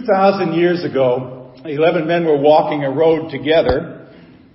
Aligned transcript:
2,000 0.00 0.54
years 0.54 0.84
ago, 0.84 1.52
11 1.64 2.06
men 2.06 2.24
were 2.24 2.38
walking 2.38 2.84
a 2.84 2.90
road 2.90 3.30
together, 3.30 4.08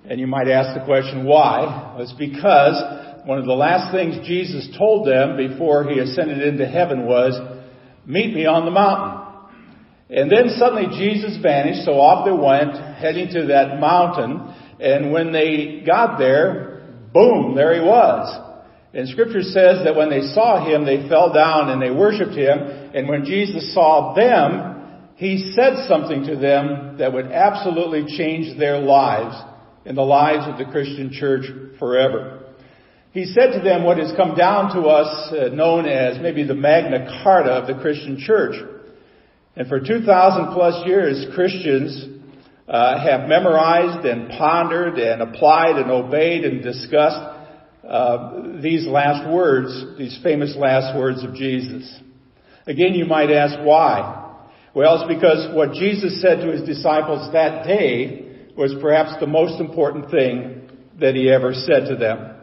and 0.08 0.18
you 0.18 0.26
might 0.26 0.48
ask 0.48 0.78
the 0.78 0.84
question, 0.84 1.24
why? 1.24 1.94
Well, 1.94 2.02
it's 2.02 2.12
because 2.12 3.26
one 3.26 3.38
of 3.38 3.46
the 3.46 3.52
last 3.52 3.92
things 3.92 4.26
Jesus 4.26 4.68
told 4.76 5.06
them 5.06 5.36
before 5.36 5.84
he 5.88 6.00
ascended 6.00 6.42
into 6.42 6.66
heaven 6.66 7.06
was, 7.06 7.38
meet 8.04 8.34
me 8.34 8.46
on 8.46 8.64
the 8.64 8.70
mountain. 8.72 9.22
And 10.10 10.30
then 10.30 10.56
suddenly 10.56 10.96
Jesus 10.96 11.38
vanished, 11.42 11.84
so 11.84 11.92
off 11.92 12.24
they 12.24 12.32
went, 12.32 12.76
heading 12.96 13.28
to 13.34 13.46
that 13.48 13.78
mountain, 13.78 14.54
and 14.80 15.12
when 15.12 15.32
they 15.32 15.82
got 15.86 16.18
there, 16.18 16.88
boom, 17.12 17.54
there 17.54 17.74
he 17.74 17.80
was. 17.80 18.42
And 18.94 19.08
scripture 19.08 19.42
says 19.42 19.84
that 19.84 19.94
when 19.94 20.10
they 20.10 20.22
saw 20.22 20.64
him, 20.64 20.84
they 20.84 21.08
fell 21.08 21.32
down 21.32 21.70
and 21.70 21.80
they 21.80 21.90
worshiped 21.90 22.34
him, 22.34 22.58
and 22.94 23.08
when 23.08 23.24
Jesus 23.24 23.72
saw 23.74 24.14
them, 24.14 24.75
he 25.16 25.54
said 25.56 25.88
something 25.88 26.24
to 26.24 26.36
them 26.36 26.96
that 26.98 27.12
would 27.12 27.26
absolutely 27.26 28.16
change 28.16 28.58
their 28.58 28.78
lives 28.78 29.34
and 29.86 29.96
the 29.96 30.02
lives 30.02 30.46
of 30.46 30.58
the 30.58 30.70
Christian 30.70 31.10
church 31.10 31.46
forever. 31.78 32.44
He 33.12 33.24
said 33.24 33.52
to 33.52 33.60
them 33.64 33.84
what 33.84 33.96
has 33.96 34.12
come 34.14 34.34
down 34.34 34.74
to 34.74 34.88
us 34.88 35.32
uh, 35.32 35.48
known 35.54 35.86
as 35.86 36.20
maybe 36.20 36.44
the 36.44 36.54
Magna 36.54 37.22
Carta 37.22 37.50
of 37.52 37.66
the 37.66 37.80
Christian 37.80 38.18
church. 38.18 38.56
And 39.56 39.66
for 39.68 39.80
2,000 39.80 40.52
plus 40.52 40.86
years, 40.86 41.24
Christians 41.34 42.08
uh, 42.68 43.02
have 43.02 43.26
memorized 43.26 44.04
and 44.04 44.28
pondered 44.28 44.98
and 44.98 45.22
applied 45.22 45.76
and 45.76 45.90
obeyed 45.90 46.44
and 46.44 46.62
discussed 46.62 47.38
uh, 47.88 48.60
these 48.60 48.86
last 48.86 49.32
words, 49.32 49.96
these 49.96 50.18
famous 50.22 50.54
last 50.54 50.94
words 50.94 51.24
of 51.24 51.34
Jesus. 51.34 52.00
Again, 52.66 52.92
you 52.92 53.06
might 53.06 53.30
ask 53.30 53.58
why. 53.60 54.24
Well, 54.76 55.00
it's 55.00 55.08
because 55.08 55.56
what 55.56 55.72
Jesus 55.72 56.20
said 56.20 56.40
to 56.40 56.52
his 56.52 56.60
disciples 56.68 57.32
that 57.32 57.66
day 57.66 58.44
was 58.58 58.74
perhaps 58.82 59.18
the 59.18 59.26
most 59.26 59.58
important 59.58 60.10
thing 60.10 60.68
that 61.00 61.14
he 61.14 61.32
ever 61.32 61.54
said 61.54 61.88
to 61.88 61.96
them. 61.96 62.34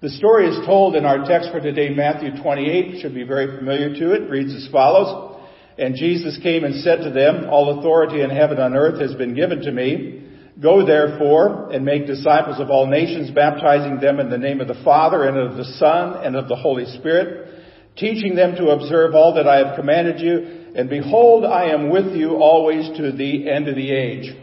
The 0.00 0.08
story 0.08 0.48
is 0.48 0.66
told 0.66 0.96
in 0.96 1.04
our 1.04 1.24
text 1.24 1.52
for 1.52 1.60
today, 1.60 1.90
Matthew 1.90 2.42
28, 2.42 3.00
should 3.00 3.14
be 3.14 3.22
very 3.22 3.56
familiar 3.56 3.94
to 3.94 4.12
it, 4.14 4.28
reads 4.28 4.52
as 4.52 4.66
follows. 4.72 5.38
And 5.78 5.94
Jesus 5.94 6.40
came 6.42 6.64
and 6.64 6.82
said 6.82 7.04
to 7.04 7.10
them, 7.10 7.48
All 7.48 7.78
authority 7.78 8.20
in 8.20 8.30
heaven 8.30 8.58
and 8.58 8.74
earth 8.74 9.00
has 9.00 9.14
been 9.14 9.36
given 9.36 9.60
to 9.60 9.70
me. 9.70 10.24
Go 10.60 10.84
therefore 10.84 11.70
and 11.70 11.84
make 11.84 12.04
disciples 12.04 12.58
of 12.58 12.70
all 12.70 12.88
nations, 12.88 13.30
baptizing 13.30 14.00
them 14.00 14.18
in 14.18 14.28
the 14.28 14.38
name 14.38 14.60
of 14.60 14.66
the 14.66 14.82
Father 14.82 15.22
and 15.22 15.38
of 15.38 15.56
the 15.56 15.72
Son 15.78 16.24
and 16.24 16.34
of 16.34 16.48
the 16.48 16.56
Holy 16.56 16.86
Spirit, 16.98 17.62
teaching 17.96 18.34
them 18.34 18.56
to 18.56 18.70
observe 18.70 19.14
all 19.14 19.34
that 19.34 19.46
I 19.46 19.64
have 19.64 19.76
commanded 19.76 20.18
you 20.18 20.59
and 20.74 20.88
behold, 20.88 21.44
I 21.44 21.66
am 21.66 21.90
with 21.90 22.14
you 22.14 22.36
always 22.36 22.88
to 22.96 23.12
the 23.12 23.50
end 23.50 23.68
of 23.68 23.74
the 23.74 23.90
age. 23.90 24.34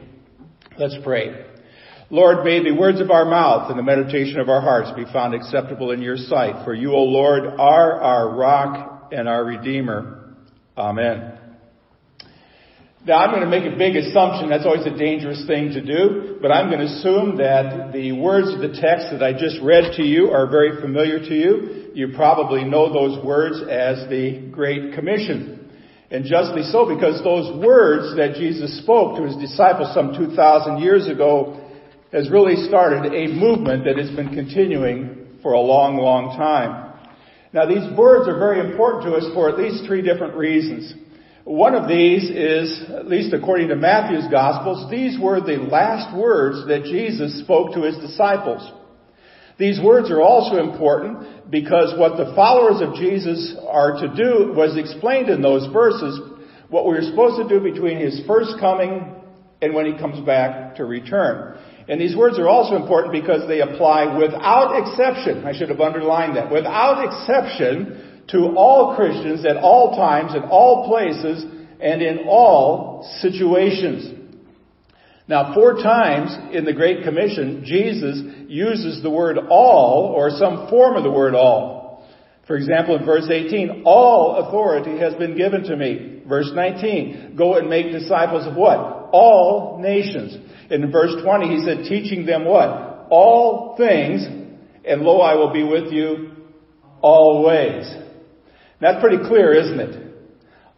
Let's 0.78 0.98
pray. 1.04 1.46
Lord, 2.10 2.46
may 2.46 2.64
the 2.64 2.72
words 2.72 3.02
of 3.02 3.12
our 3.12 3.26
mouth 3.26 3.70
and 3.70 3.78
the 3.78 3.84
meditation 3.84 4.40
of 4.40 4.48
our 4.48 4.62
hearts 4.62 4.92
be 4.96 5.12
found 5.12 5.34
acceptable 5.34 5.92
in 5.92 6.02
your 6.02 6.16
sight. 6.16 6.64
For 6.64 6.74
you, 6.74 6.94
O 6.94 7.04
Lord, 7.04 7.44
are 7.46 8.02
our 8.02 8.36
rock 8.36 9.10
and 9.12 9.28
our 9.28 9.44
redeemer. 9.44 10.36
Amen. 10.78 11.34
Now 13.06 13.20
I'm 13.20 13.32
going 13.32 13.42
to 13.42 13.50
make 13.50 13.64
a 13.64 13.78
big 13.78 13.96
assumption. 13.96 14.50
That's 14.50 14.66
always 14.66 14.86
a 14.86 14.98
dangerous 14.98 15.46
thing 15.48 15.72
to 15.72 15.82
do. 15.82 16.40
But 16.42 16.52
I'm 16.52 16.70
going 16.70 16.86
to 16.86 16.94
assume 16.94 17.38
that 17.38 17.92
the 17.94 18.12
words 18.12 18.54
of 18.54 18.60
the 18.60 18.80
text 18.80 19.08
that 19.12 19.24
I 19.24 19.32
just 19.32 19.62
read 19.62 19.96
to 19.96 20.04
you 20.04 20.32
are 20.32 20.50
very 20.50 20.82
familiar 20.82 21.20
to 21.20 21.34
you. 21.34 21.92
You 21.94 22.10
probably 22.16 22.64
know 22.64 22.92
those 22.92 23.24
words 23.24 23.62
as 23.62 24.10
the 24.10 24.50
Great 24.52 24.94
Commission. 24.94 25.57
And 26.10 26.24
justly 26.24 26.64
so, 26.64 26.88
because 26.88 27.22
those 27.24 27.52
words 27.64 28.16
that 28.16 28.36
Jesus 28.36 28.80
spoke 28.80 29.18
to 29.18 29.24
his 29.24 29.36
disciples 29.36 29.94
some 29.94 30.14
2,000 30.16 30.80
years 30.80 31.08
ago 31.08 31.62
has 32.14 32.30
really 32.32 32.56
started 32.68 33.14
a 33.14 33.28
movement 33.28 33.84
that 33.84 33.98
has 33.98 34.10
been 34.16 34.34
continuing 34.34 35.40
for 35.44 35.52
a 35.52 35.60
long, 35.60 35.98
long 35.98 36.38
time. 36.38 36.94
Now 37.52 37.66
these 37.66 37.84
words 37.98 38.30
are 38.30 38.40
very 38.40 38.60
important 38.60 39.04
to 39.04 39.16
us 39.16 39.34
for 39.34 39.50
at 39.50 39.58
least 39.58 39.86
three 39.86 40.02
different 40.02 40.36
reasons. 40.36 40.94
One 41.44 41.76
of 41.76 41.88
these 41.88 42.30
is, 42.30 42.84
at 42.90 43.08
least 43.08 43.34
according 43.34 43.70
to 43.70 43.76
Matthew's 43.76 44.28
Gospels, 44.30 44.92
these 44.92 45.18
were 45.20 45.40
the 45.40 45.58
last 45.58 46.16
words 46.16 46.68
that 46.68 46.84
Jesus 46.84 47.40
spoke 47.40 47.74
to 47.74 47.84
his 47.84 47.98
disciples. 47.98 48.70
These 49.58 49.82
words 49.82 50.12
are 50.12 50.22
also 50.22 50.58
important 50.58 51.50
because 51.50 51.98
what 51.98 52.18
the 52.18 52.34
followers 52.36 52.82
of 52.82 52.96
Jesus 52.96 53.56
are 53.68 53.94
to 54.02 54.08
do 54.08 54.54
was 54.54 54.78
explained 54.78 55.30
in 55.30 55.42
those 55.42 55.72
verses, 55.74 56.20
what 56.70 56.86
we 56.86 56.96
are 56.98 57.02
supposed 57.02 57.42
to 57.42 57.50
do 57.50 57.64
between 57.64 57.98
his 57.98 58.22
first 58.28 58.60
coming 58.60 59.16
and 59.62 59.74
when 59.74 59.86
he 59.86 59.98
comes 59.98 60.24
back 60.26 60.76
to 60.76 60.86
return. 60.86 61.58
And 61.88 62.00
these 62.00 62.16
words 62.16 62.38
are 62.38 62.50
also 62.50 62.76
important 62.76 63.14
because 63.14 63.48
they 63.48 63.62
apply 63.62 64.18
without 64.18 64.78
exception. 64.78 65.46
I 65.46 65.58
should 65.58 65.70
have 65.70 65.82
underlined 65.82 66.36
that. 66.36 66.52
Without 66.52 67.04
exception 67.04 68.24
to 68.30 68.54
all 68.58 68.96
Christians 68.96 69.46
at 69.46 69.58
all 69.58 69.96
times, 69.96 70.36
in 70.36 70.44
all 70.44 70.88
places, 70.88 71.46
and 71.80 72.02
in 72.02 72.26
all 72.28 73.10
situations. 73.22 74.27
Now, 75.28 75.54
four 75.54 75.74
times 75.76 76.56
in 76.56 76.64
the 76.64 76.74
Great 76.74 77.04
Commission, 77.04 77.64
Jesus 77.66 78.22
uses 78.48 79.04
the 79.04 79.10
word 79.10 79.38
all 79.50 80.14
or 80.16 80.30
some 80.30 80.70
form 80.70 80.96
of 80.96 81.04
the 81.04 81.12
word 81.12 81.36
all. 81.36 82.08
For 82.48 82.56
example, 82.56 82.96
in 82.96 83.06
verse 83.06 83.28
18, 83.30 83.84
all 83.86 84.48
authority 84.48 84.98
has 85.00 85.14
been 85.16 85.36
given 85.36 85.64
to 85.64 85.76
me. 85.76 86.24
Verse 86.28 86.50
19, 86.54 87.36
go 87.38 87.58
and 87.58 87.70
make 87.70 87.92
disciples 87.92 88.48
of 88.48 88.56
what? 88.56 89.10
All 89.12 89.80
nations. 89.82 90.38
In 90.72 90.90
verse 90.92 91.22
20, 91.22 91.48
he 91.48 91.66
said, 91.66 91.84
teaching 91.90 92.26
them 92.26 92.46
what? 92.46 93.08
All 93.10 93.76
things, 93.78 94.26
and 94.86 95.02
lo, 95.02 95.20
I 95.20 95.36
will 95.36 95.52
be 95.52 95.64
with 95.64 95.92
you 95.92 96.32
always. 97.02 97.94
That's 98.80 99.02
pretty 99.02 99.28
clear, 99.28 99.54
isn't 99.54 99.80
it? 99.80 100.14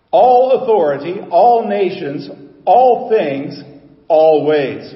All 0.10 0.64
authority, 0.64 1.20
all 1.30 1.68
nations, 1.68 2.30
all 2.66 3.10
things, 3.10 3.62
always. 4.10 4.94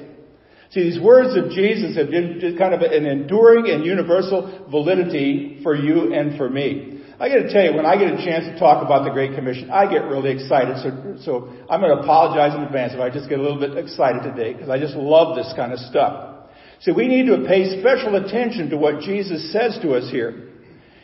See, 0.70 0.90
these 0.90 1.00
words 1.00 1.36
of 1.36 1.52
Jesus 1.52 1.96
have 1.96 2.10
been 2.10 2.56
kind 2.58 2.74
of 2.74 2.82
an 2.82 3.06
enduring 3.06 3.70
and 3.70 3.86
universal 3.86 4.66
validity 4.70 5.60
for 5.62 5.74
you 5.74 6.12
and 6.12 6.36
for 6.36 6.50
me. 6.50 6.90
I 7.20 7.28
gotta 7.28 7.48
tell 7.52 7.62
you, 7.62 7.74
when 7.74 7.86
I 7.86 7.96
get 7.96 8.12
a 8.12 8.16
chance 8.16 8.44
to 8.46 8.58
talk 8.58 8.84
about 8.84 9.04
the 9.04 9.10
Great 9.10 9.36
Commission, 9.36 9.70
I 9.70 9.88
get 9.88 10.02
really 10.04 10.32
excited. 10.32 10.82
So, 10.82 11.16
so 11.24 11.48
I'm 11.70 11.80
gonna 11.80 12.02
apologize 12.02 12.56
in 12.56 12.62
advance 12.62 12.92
if 12.92 13.00
I 13.00 13.08
just 13.08 13.28
get 13.28 13.38
a 13.38 13.42
little 13.42 13.60
bit 13.60 13.78
excited 13.78 14.22
today, 14.24 14.52
because 14.52 14.68
I 14.68 14.80
just 14.80 14.96
love 14.96 15.36
this 15.36 15.52
kind 15.54 15.72
of 15.72 15.78
stuff. 15.78 16.50
See, 16.80 16.90
we 16.90 17.06
need 17.06 17.26
to 17.26 17.46
pay 17.46 17.80
special 17.80 18.16
attention 18.16 18.70
to 18.70 18.76
what 18.76 19.00
Jesus 19.00 19.52
says 19.52 19.78
to 19.82 19.94
us 19.94 20.10
here. 20.10 20.50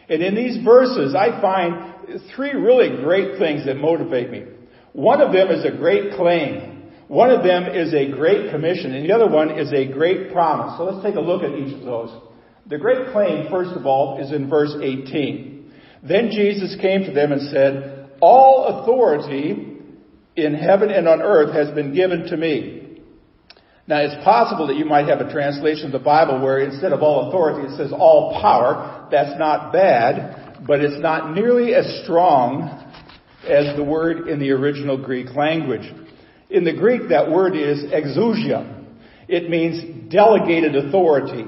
And 0.08 0.20
in 0.20 0.34
these 0.34 0.62
verses, 0.64 1.14
I 1.14 1.40
find 1.40 2.20
three 2.34 2.52
really 2.52 3.02
great 3.04 3.38
things 3.38 3.64
that 3.66 3.76
motivate 3.76 4.30
me. 4.30 4.44
One 4.92 5.22
of 5.22 5.32
them 5.32 5.48
is 5.48 5.64
a 5.64 5.70
great 5.70 6.14
claim. 6.14 6.69
One 7.10 7.32
of 7.32 7.42
them 7.42 7.64
is 7.64 7.92
a 7.92 8.12
great 8.12 8.52
commission, 8.52 8.94
and 8.94 9.04
the 9.04 9.12
other 9.12 9.28
one 9.28 9.58
is 9.58 9.72
a 9.72 9.84
great 9.84 10.32
promise. 10.32 10.78
So 10.78 10.84
let's 10.84 11.04
take 11.04 11.16
a 11.16 11.20
look 11.20 11.42
at 11.42 11.50
each 11.58 11.74
of 11.74 11.84
those. 11.84 12.10
The 12.68 12.78
great 12.78 13.10
claim, 13.10 13.50
first 13.50 13.72
of 13.72 13.84
all, 13.84 14.22
is 14.22 14.30
in 14.30 14.48
verse 14.48 14.72
18. 14.80 15.72
Then 16.08 16.30
Jesus 16.30 16.76
came 16.80 17.02
to 17.06 17.10
them 17.10 17.32
and 17.32 17.50
said, 17.50 18.12
All 18.20 18.64
authority 18.80 19.76
in 20.36 20.54
heaven 20.54 20.92
and 20.92 21.08
on 21.08 21.20
earth 21.20 21.52
has 21.52 21.74
been 21.74 21.92
given 21.92 22.26
to 22.26 22.36
me. 22.36 23.00
Now 23.88 23.98
it's 24.02 24.22
possible 24.22 24.68
that 24.68 24.76
you 24.76 24.84
might 24.84 25.08
have 25.08 25.18
a 25.18 25.32
translation 25.32 25.86
of 25.86 25.92
the 25.92 25.98
Bible 25.98 26.40
where 26.40 26.60
instead 26.60 26.92
of 26.92 27.02
all 27.02 27.26
authority 27.28 27.72
it 27.72 27.76
says 27.76 27.92
all 27.92 28.40
power. 28.40 29.08
That's 29.10 29.36
not 29.36 29.72
bad, 29.72 30.64
but 30.64 30.78
it's 30.78 31.02
not 31.02 31.34
nearly 31.34 31.74
as 31.74 32.04
strong 32.04 32.86
as 33.48 33.74
the 33.74 33.82
word 33.82 34.28
in 34.28 34.38
the 34.38 34.52
original 34.52 34.96
Greek 34.96 35.34
language. 35.34 35.92
In 36.50 36.64
the 36.64 36.72
Greek, 36.72 37.10
that 37.10 37.30
word 37.30 37.56
is 37.56 37.84
exousia. 37.84 38.84
It 39.28 39.48
means 39.48 40.10
delegated 40.10 40.74
authority. 40.74 41.44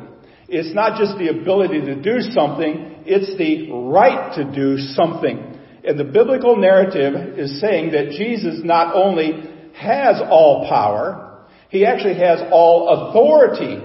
It's 0.48 0.74
not 0.74 0.98
just 0.98 1.18
the 1.18 1.28
ability 1.28 1.80
to 1.80 1.94
do 2.00 2.20
something, 2.30 3.02
it's 3.04 3.36
the 3.36 3.72
right 3.72 4.34
to 4.36 4.44
do 4.44 4.78
something. 4.78 5.58
And 5.84 5.98
the 5.98 6.04
biblical 6.04 6.56
narrative 6.56 7.38
is 7.38 7.60
saying 7.60 7.92
that 7.92 8.10
Jesus 8.10 8.60
not 8.62 8.94
only 8.94 9.50
has 9.74 10.20
all 10.30 10.68
power, 10.68 11.46
he 11.70 11.84
actually 11.84 12.18
has 12.18 12.40
all 12.52 13.10
authority 13.10 13.80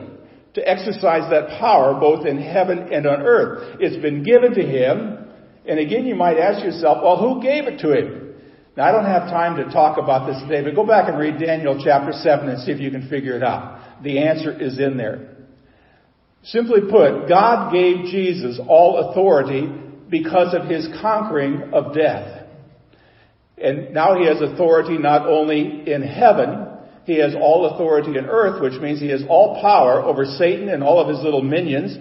to 0.53 0.69
exercise 0.69 1.29
that 1.31 1.59
power 1.59 1.99
both 1.99 2.25
in 2.25 2.37
heaven 2.37 2.91
and 2.91 3.07
on 3.07 3.21
earth. 3.21 3.77
It's 3.79 4.01
been 4.01 4.23
given 4.23 4.53
to 4.53 4.61
him. 4.61 5.25
And 5.65 5.79
again, 5.79 6.05
you 6.05 6.15
might 6.15 6.37
ask 6.37 6.63
yourself, 6.63 6.99
well, 7.01 7.17
who 7.17 7.41
gave 7.41 7.65
it 7.65 7.79
to 7.79 7.93
him? 7.93 8.26
Now, 8.77 8.83
I 8.83 8.91
don't 8.91 9.05
have 9.05 9.23
time 9.23 9.57
to 9.57 9.73
talk 9.73 9.97
about 9.97 10.27
this 10.27 10.39
today, 10.43 10.63
but 10.63 10.75
go 10.75 10.85
back 10.85 11.09
and 11.09 11.17
read 11.17 11.39
Daniel 11.39 11.81
chapter 11.83 12.11
7 12.11 12.47
and 12.47 12.61
see 12.61 12.71
if 12.71 12.79
you 12.79 12.91
can 12.91 13.09
figure 13.09 13.35
it 13.35 13.41
out. 13.41 14.03
The 14.03 14.19
answer 14.19 14.51
is 14.51 14.77
in 14.77 14.97
there. 14.97 15.35
Simply 16.43 16.81
put, 16.81 17.27
God 17.27 17.73
gave 17.73 18.05
Jesus 18.05 18.59
all 18.67 19.09
authority 19.09 19.67
because 20.11 20.53
of 20.53 20.69
his 20.69 20.87
conquering 21.01 21.73
of 21.73 21.95
death. 21.95 22.45
And 23.57 23.95
now 23.95 24.15
he 24.15 24.27
has 24.27 24.39
authority 24.41 24.99
not 24.99 25.27
only 25.27 25.91
in 25.91 26.03
heaven, 26.03 26.67
he 27.05 27.19
has 27.19 27.33
all 27.33 27.73
authority 27.73 28.15
in 28.15 28.25
earth, 28.27 28.61
which 28.61 28.79
means 28.79 28.99
he 28.99 29.09
has 29.09 29.23
all 29.27 29.59
power 29.59 30.03
over 30.03 30.23
Satan 30.23 30.69
and 30.69 30.83
all 30.83 31.01
of 31.01 31.07
his 31.09 31.23
little 31.23 31.41
minions 31.41 31.97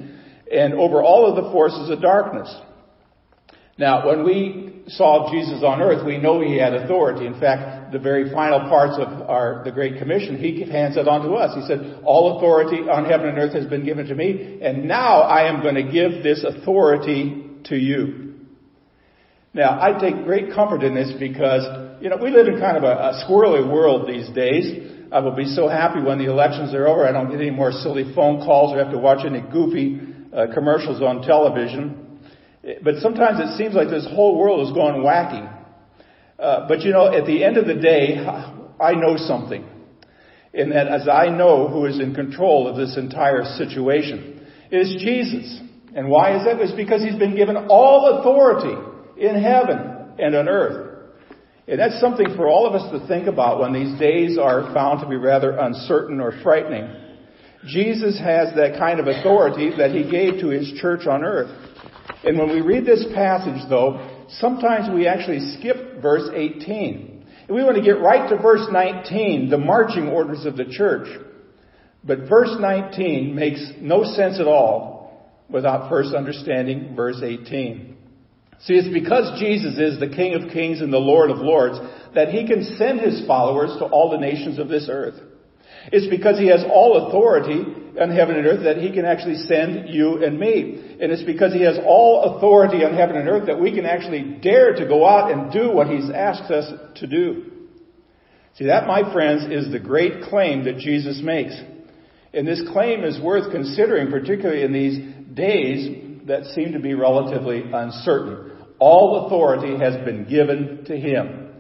and 0.53 0.75
over 0.75 1.03
all 1.03 1.27
of 1.27 1.43
the 1.43 1.51
forces 1.51 1.89
of 1.89 2.03
darkness. 2.03 2.55
Now, 3.79 4.07
when 4.07 4.25
we 4.25 4.83
saw 4.89 5.31
Jesus 5.31 5.63
on 5.63 5.83
earth, 5.83 6.07
we 6.07 6.17
know 6.17 6.41
he 6.41 6.57
had 6.57 6.73
authority. 6.73 7.27
In 7.27 7.39
fact, 7.39 7.93
the 7.93 7.99
very 7.99 8.33
final 8.33 8.61
parts 8.61 8.95
of 8.99 9.29
our, 9.29 9.63
the 9.65 9.73
Great 9.73 9.99
Commission, 9.99 10.39
he 10.39 10.63
hands 10.71 10.97
it 10.97 11.07
on 11.07 11.29
to 11.29 11.35
us. 11.35 11.55
He 11.55 11.67
said, 11.67 12.01
all 12.05 12.39
authority 12.39 12.89
on 12.89 13.05
heaven 13.05 13.29
and 13.29 13.39
earth 13.39 13.53
has 13.53 13.67
been 13.67 13.85
given 13.85 14.07
to 14.07 14.15
me, 14.15 14.59
and 14.63 14.89
now 14.89 15.21
I 15.21 15.49
am 15.49 15.63
going 15.63 15.75
to 15.75 15.83
give 15.83 16.23
this 16.23 16.45
authority 16.45 17.45
to 17.65 17.77
you. 17.77 18.35
Now, 19.53 19.79
I 19.81 19.99
take 19.99 20.25
great 20.25 20.55
comfort 20.55 20.83
in 20.83 20.95
this 20.95 21.13
because, 21.19 22.03
you 22.03 22.09
know, 22.09 22.17
we 22.17 22.31
live 22.31 22.47
in 22.47 22.61
kind 22.61 22.77
of 22.77 22.85
a, 22.85 22.87
a 22.87 23.25
squirrely 23.29 23.71
world 23.71 24.09
these 24.09 24.29
days. 24.31 25.09
I 25.13 25.21
will 25.21 25.37
be 25.37 25.47
so 25.47 25.69
happy 25.69 26.01
when 26.01 26.19
the 26.19 26.31
elections 26.31 26.75
are 26.75 26.87
over. 26.87 27.07
I 27.07 27.13
don't 27.13 27.31
get 27.31 27.41
any 27.41 27.51
more 27.51 27.73
silly 27.73 28.13
phone 28.15 28.45
calls 28.45 28.75
or 28.75 28.79
have 28.83 28.93
to 28.93 28.99
watch 28.99 29.25
any 29.25 29.41
goofy 29.41 30.01
uh, 30.35 30.47
commercials 30.53 31.03
on 31.03 31.23
television. 31.23 32.06
But 32.83 32.97
sometimes 32.97 33.39
it 33.39 33.57
seems 33.57 33.75
like 33.75 33.89
this 33.89 34.07
whole 34.07 34.37
world 34.37 34.67
is 34.67 34.75
going 34.75 34.97
wacky. 34.97 35.53
Uh, 36.39 36.67
but 36.67 36.81
you 36.81 36.93
know, 36.93 37.13
at 37.13 37.25
the 37.25 37.45
end 37.45 37.57
of 37.57 37.67
the 37.67 37.75
day, 37.75 38.17
I 38.19 38.93
know 38.93 39.17
something. 39.17 39.65
In 40.53 40.71
that 40.71 40.89
as 40.89 41.07
I 41.07 41.29
know 41.29 41.69
who 41.69 41.85
is 41.87 42.01
in 42.01 42.15
control 42.15 42.67
of 42.67 42.77
this 42.77 42.97
entire 42.97 43.45
situation. 43.57 44.47
It 44.71 44.79
is 44.79 45.03
Jesus. 45.03 45.61
And 45.95 46.09
why 46.09 46.37
is 46.37 46.45
that? 46.45 46.61
It's 46.61 46.73
because 46.73 47.03
he's 47.03 47.19
been 47.19 47.37
given 47.37 47.57
all 47.69 48.19
authority 48.19 48.75
in 49.17 49.41
heaven 49.41 50.15
and 50.19 50.35
on 50.35 50.49
earth. 50.49 50.87
And 51.69 51.79
that's 51.79 52.01
something 52.01 52.35
for 52.37 52.49
all 52.49 52.67
of 52.67 52.75
us 52.75 52.91
to 52.93 53.07
think 53.07 53.27
about 53.27 53.61
when 53.61 53.73
these 53.73 53.99
days 53.99 54.39
are 54.39 54.73
found 54.73 55.01
to 55.01 55.09
be 55.09 55.17
rather 55.17 55.51
uncertain 55.51 56.21
or 56.21 56.33
frightening. 56.43 56.89
Jesus 57.67 58.19
has 58.19 58.55
that 58.55 58.79
kind 58.79 59.01
of 59.01 59.07
authority 59.09 59.73
that 59.77 59.91
he 59.91 60.09
gave 60.09 60.41
to 60.41 60.49
his 60.49 60.73
church 60.81 61.07
on 61.07 61.25
earth. 61.25 61.51
And 62.27 62.39
when 62.39 62.51
we 62.51 62.61
read 62.61 62.85
this 62.85 63.07
passage, 63.15 63.63
though, 63.71 64.27
sometimes 64.41 64.93
we 64.93 65.07
actually 65.07 65.55
skip 65.59 66.03
verse 66.03 66.29
18. 66.35 67.25
And 67.47 67.57
we 67.57 67.63
want 67.63 67.77
to 67.77 67.83
get 67.83 68.01
right 68.01 68.29
to 68.29 68.37
verse 68.37 68.67
19, 68.71 69.49
the 69.49 69.59
marching 69.59 70.09
orders 70.09 70.45
of 70.45 70.57
the 70.57 70.65
church. 70.65 71.07
But 72.03 72.29
verse 72.29 72.51
19 72.59 73.33
makes 73.33 73.65
no 73.81 74.03
sense 74.03 74.41
at 74.41 74.49
all 74.49 75.31
without 75.49 75.89
first 75.89 76.15
understanding 76.15 76.97
verse 76.97 77.21
18. 77.23 77.97
See, 78.61 78.75
it's 78.75 78.93
because 78.93 79.39
Jesus 79.39 79.79
is 79.79 80.01
the 80.01 80.09
King 80.09 80.35
of 80.35 80.51
Kings 80.51 80.81
and 80.81 80.93
the 80.93 80.99
Lord 80.99 81.31
of 81.31 81.39
Lords 81.39 81.79
that 82.15 82.31
he 82.31 82.45
can 82.47 82.77
send 82.77 83.01
his 83.01 83.25
followers 83.27 83.71
to 83.79 83.85
all 83.85 84.11
the 84.11 84.19
nations 84.19 84.59
of 84.59 84.69
this 84.69 84.89
earth. 84.91 85.21
It's 85.93 86.09
because 86.09 86.39
he 86.41 86.49
has 86.49 86.65
all 86.73 87.07
authority 87.07 87.86
on 88.01 88.11
heaven 88.11 88.37
and 88.37 88.47
earth 88.47 88.65
that 88.65 88.77
he 88.77 88.93
can 88.93 89.05
actually 89.05 89.37
send 89.37 89.89
you 89.89 90.25
and 90.25 90.39
me. 90.39 90.97
And 91.01 91.13
it's 91.13 91.23
because 91.23 91.53
he 91.53 91.63
has 91.63 91.79
all 91.85 92.37
authority 92.37 92.85
on 92.85 92.95
heaven 92.95 93.17
and 93.17 93.29
earth 93.29 93.47
that 93.47 93.61
we 93.61 93.75
can 93.75 93.87
actually 93.87 94.39
dare 94.41 94.75
to 94.75 94.87
go 94.87 95.07
out 95.07 95.31
and 95.31 95.53
do 95.53 95.71
what 95.73 95.89
he's 95.89 96.11
asked 96.11 96.51
us 96.51 96.73
to 96.97 97.07
do. 97.07 97.53
See, 98.55 98.67
that, 98.67 98.87
my 98.87 99.13
friends, 99.13 99.45
is 99.51 99.71
the 99.71 99.79
great 99.79 100.23
claim 100.23 100.65
that 100.65 100.79
Jesus 100.79 101.21
makes. 101.23 101.55
And 102.33 102.47
this 102.47 102.63
claim 102.73 103.05
is 103.05 103.21
worth 103.21 103.53
considering, 103.53 104.11
particularly 104.11 104.63
in 104.63 104.73
these 104.73 105.35
days 105.35 106.25
that 106.27 106.47
seem 106.55 106.73
to 106.73 106.81
be 106.81 106.95
relatively 106.95 107.63
uncertain. 107.73 108.53
All 108.79 109.27
authority 109.27 109.79
has 109.79 110.05
been 110.05 110.29
given 110.29 110.85
to 110.87 110.97
him. 110.97 111.51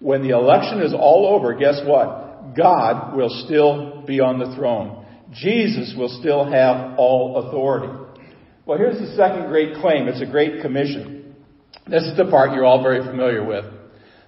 When 0.00 0.22
the 0.22 0.36
election 0.36 0.80
is 0.80 0.92
all 0.92 1.34
over, 1.34 1.54
guess 1.54 1.80
what? 1.84 2.54
God 2.56 3.16
will 3.16 3.30
still 3.46 4.02
be 4.06 4.20
on 4.20 4.38
the 4.38 4.54
throne. 4.54 5.03
Jesus 5.34 5.94
will 5.96 6.08
still 6.20 6.44
have 6.50 6.98
all 6.98 7.46
authority. 7.46 7.92
Well, 8.66 8.78
here's 8.78 8.98
the 8.98 9.14
second 9.16 9.48
great 9.48 9.74
claim. 9.76 10.08
It's 10.08 10.22
a 10.22 10.30
great 10.30 10.62
commission. 10.62 11.34
This 11.86 12.04
is 12.04 12.16
the 12.16 12.26
part 12.30 12.52
you're 12.52 12.64
all 12.64 12.82
very 12.82 13.04
familiar 13.04 13.44
with. 13.44 13.64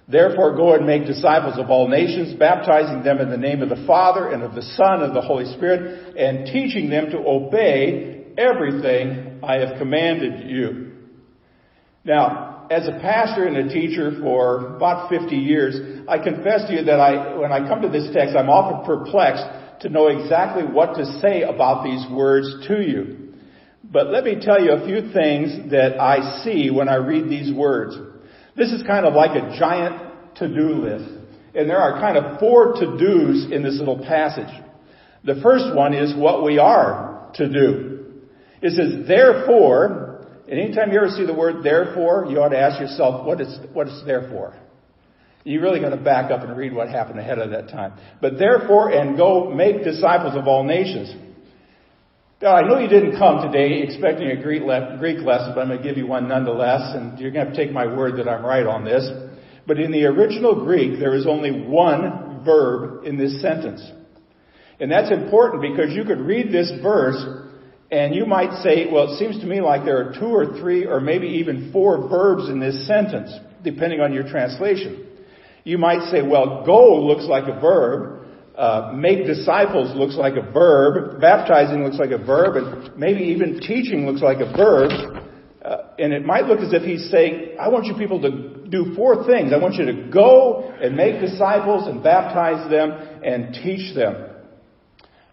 Therefore, 0.09 0.55
go 0.55 0.73
and 0.73 0.85
make 0.85 1.05
disciples 1.05 1.57
of 1.57 1.69
all 1.69 1.87
nations, 1.87 2.33
baptizing 2.37 3.03
them 3.03 3.19
in 3.19 3.29
the 3.29 3.37
name 3.37 3.61
of 3.61 3.69
the 3.69 3.83
Father 3.85 4.29
and 4.29 4.43
of 4.43 4.53
the 4.53 4.61
Son 4.61 5.01
and 5.01 5.03
of 5.03 5.13
the 5.13 5.21
Holy 5.21 5.45
Spirit, 5.55 6.15
and 6.15 6.45
teaching 6.45 6.89
them 6.89 7.09
to 7.11 7.17
obey 7.17 8.25
everything 8.37 9.39
I 9.43 9.57
have 9.57 9.77
commanded 9.79 10.49
you. 10.49 10.91
Now, 12.05 12.67
as 12.69 12.87
a 12.87 12.99
pastor 13.01 13.45
and 13.45 13.57
a 13.57 13.73
teacher 13.73 14.17
for 14.21 14.75
about 14.75 15.09
50 15.09 15.35
years, 15.35 16.05
I 16.07 16.19
confess 16.19 16.67
to 16.67 16.73
you 16.73 16.83
that 16.85 16.99
I, 16.99 17.35
when 17.35 17.51
I 17.51 17.67
come 17.67 17.81
to 17.81 17.89
this 17.89 18.09
text, 18.13 18.35
I'm 18.35 18.49
often 18.49 18.85
perplexed 18.85 19.43
to 19.81 19.89
know 19.89 20.07
exactly 20.07 20.63
what 20.63 20.95
to 20.95 21.05
say 21.19 21.43
about 21.43 21.83
these 21.83 22.05
words 22.11 22.67
to 22.67 22.81
you. 22.81 23.33
But 23.83 24.07
let 24.07 24.23
me 24.23 24.37
tell 24.41 24.61
you 24.61 24.71
a 24.71 24.85
few 24.85 25.13
things 25.13 25.71
that 25.71 25.99
I 25.99 26.43
see 26.43 26.69
when 26.69 26.89
I 26.89 26.95
read 26.95 27.29
these 27.29 27.53
words. 27.53 27.95
This 28.55 28.71
is 28.71 28.83
kind 28.83 29.05
of 29.05 29.13
like 29.13 29.31
a 29.31 29.57
giant 29.57 30.35
to-do 30.35 30.81
list. 30.81 31.09
And 31.55 31.69
there 31.69 31.79
are 31.79 31.99
kind 31.99 32.17
of 32.17 32.39
four 32.39 32.73
to-dos 32.73 33.51
in 33.51 33.63
this 33.63 33.79
little 33.79 33.99
passage. 33.99 34.53
The 35.23 35.39
first 35.41 35.75
one 35.75 35.93
is 35.93 36.15
what 36.15 36.43
we 36.43 36.59
are 36.59 37.29
to 37.35 37.49
do. 37.49 38.13
It 38.61 38.73
says, 38.73 39.07
therefore, 39.07 40.25
and 40.49 40.59
anytime 40.59 40.91
you 40.91 40.97
ever 40.97 41.09
see 41.09 41.25
the 41.25 41.33
word 41.33 41.63
therefore, 41.63 42.27
you 42.29 42.39
ought 42.39 42.49
to 42.49 42.59
ask 42.59 42.79
yourself, 42.79 43.25
what 43.25 43.41
is, 43.41 43.57
what 43.73 43.87
is 43.87 44.01
therefore? 44.05 44.55
You 45.47 45.61
really 45.61 45.79
got 45.79 45.91
to 45.91 45.97
back 45.97 46.29
up 46.29 46.41
and 46.41 46.57
read 46.57 46.73
what 46.73 46.89
happened 46.89 47.19
ahead 47.19 47.39
of 47.39 47.51
that 47.51 47.69
time. 47.69 47.93
But 48.19 48.37
therefore, 48.37 48.89
and 48.89 49.15
go 49.15 49.49
make 49.49 49.81
disciples 49.81 50.35
of 50.35 50.45
all 50.45 50.65
nations. 50.65 51.15
Now, 52.41 52.53
I 52.53 52.67
know 52.67 52.77
you 52.79 52.89
didn't 52.89 53.17
come 53.17 53.49
today 53.49 53.81
expecting 53.81 54.27
a 54.27 54.43
Greek, 54.43 54.61
le- 54.61 54.97
Greek 54.99 55.19
lesson, 55.19 55.53
but 55.55 55.61
I'm 55.61 55.69
going 55.69 55.81
to 55.81 55.83
give 55.83 55.95
you 55.95 56.05
one 56.05 56.27
nonetheless, 56.27 56.93
and 56.95 57.17
you're 57.17 57.31
going 57.31 57.45
to 57.45 57.49
have 57.51 57.57
to 57.57 57.65
take 57.65 57.73
my 57.73 57.87
word 57.87 58.17
that 58.17 58.27
I'm 58.27 58.45
right 58.45 58.65
on 58.65 58.83
this. 58.83 59.09
But 59.65 59.79
in 59.79 59.93
the 59.93 60.03
original 60.03 60.65
Greek, 60.65 60.99
there 60.99 61.15
is 61.15 61.25
only 61.25 61.51
one 61.51 62.43
verb 62.43 63.05
in 63.05 63.17
this 63.17 63.41
sentence. 63.41 63.81
And 64.81 64.91
that's 64.91 65.11
important 65.11 65.61
because 65.61 65.95
you 65.95 66.03
could 66.03 66.19
read 66.19 66.51
this 66.51 66.73
verse 66.83 67.23
and 67.89 68.13
you 68.13 68.25
might 68.25 68.61
say, 68.63 68.91
well, 68.91 69.13
it 69.13 69.17
seems 69.17 69.39
to 69.39 69.45
me 69.45 69.61
like 69.61 69.85
there 69.85 70.09
are 70.09 70.13
two 70.13 70.25
or 70.25 70.59
three 70.59 70.85
or 70.85 70.99
maybe 70.99 71.27
even 71.27 71.71
four 71.71 72.09
verbs 72.09 72.49
in 72.49 72.59
this 72.59 72.85
sentence, 72.85 73.31
depending 73.63 74.01
on 74.01 74.11
your 74.13 74.27
translation. 74.29 75.06
You 75.67 75.77
might 75.77 76.09
say, 76.11 76.21
well, 76.21 76.65
go 76.65 76.95
looks 76.95 77.25
like 77.25 77.43
a 77.49 77.59
verb. 77.59 78.25
Uh, 78.55 78.93
make 78.95 79.25
disciples 79.25 79.93
looks 79.97 80.15
like 80.15 80.35
a 80.37 80.51
verb. 80.53 81.19
Baptizing 81.19 81.83
looks 81.83 81.99
like 81.99 82.11
a 82.11 82.17
verb. 82.17 82.55
And 82.55 82.97
maybe 82.97 83.25
even 83.35 83.59
teaching 83.59 84.05
looks 84.05 84.21
like 84.21 84.37
a 84.37 84.49
verb. 84.55 84.91
Uh, 85.61 85.77
and 85.99 86.13
it 86.13 86.25
might 86.25 86.45
look 86.45 86.61
as 86.61 86.71
if 86.71 86.83
he's 86.83 87.11
saying, 87.11 87.57
I 87.59 87.67
want 87.67 87.83
you 87.83 87.95
people 87.95 88.21
to 88.21 88.65
do 88.69 88.95
four 88.95 89.27
things. 89.27 89.51
I 89.51 89.57
want 89.57 89.75
you 89.75 89.85
to 89.87 90.07
go 90.09 90.73
and 90.81 90.95
make 90.95 91.19
disciples 91.19 91.85
and 91.89 92.01
baptize 92.01 92.71
them 92.71 92.91
and 93.25 93.53
teach 93.53 93.93
them. 93.93 94.23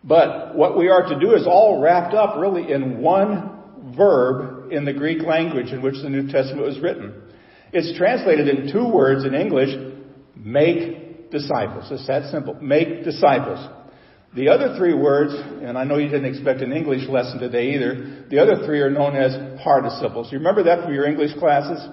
But 0.02 0.56
what 0.56 0.76
we 0.76 0.88
are 0.88 1.10
to 1.10 1.20
do 1.20 1.36
is 1.36 1.46
all 1.46 1.80
wrapped 1.80 2.12
up 2.12 2.38
really 2.40 2.72
in 2.72 3.00
one 3.00 3.94
verb 3.96 4.72
in 4.72 4.84
the 4.84 4.92
Greek 4.92 5.22
language 5.22 5.68
in 5.68 5.80
which 5.80 6.02
the 6.02 6.10
New 6.10 6.26
Testament 6.26 6.66
was 6.66 6.80
written. 6.80 7.22
It's 7.72 7.96
translated 7.96 8.48
in 8.48 8.72
two 8.72 8.88
words 8.88 9.24
in 9.24 9.34
English, 9.34 9.93
Make 10.36 11.30
disciples. 11.30 11.88
It's 11.90 12.06
that 12.06 12.30
simple. 12.30 12.54
Make 12.54 13.04
disciples. 13.04 13.66
The 14.34 14.48
other 14.48 14.76
three 14.76 14.94
words, 14.94 15.32
and 15.62 15.78
I 15.78 15.84
know 15.84 15.96
you 15.96 16.08
didn't 16.08 16.24
expect 16.24 16.60
an 16.60 16.72
English 16.72 17.08
lesson 17.08 17.38
today 17.38 17.74
either, 17.74 18.24
the 18.30 18.40
other 18.40 18.66
three 18.66 18.80
are 18.80 18.90
known 18.90 19.14
as 19.14 19.60
participles. 19.62 20.32
You 20.32 20.38
remember 20.38 20.64
that 20.64 20.82
from 20.82 20.92
your 20.92 21.06
English 21.06 21.34
classes? 21.38 21.86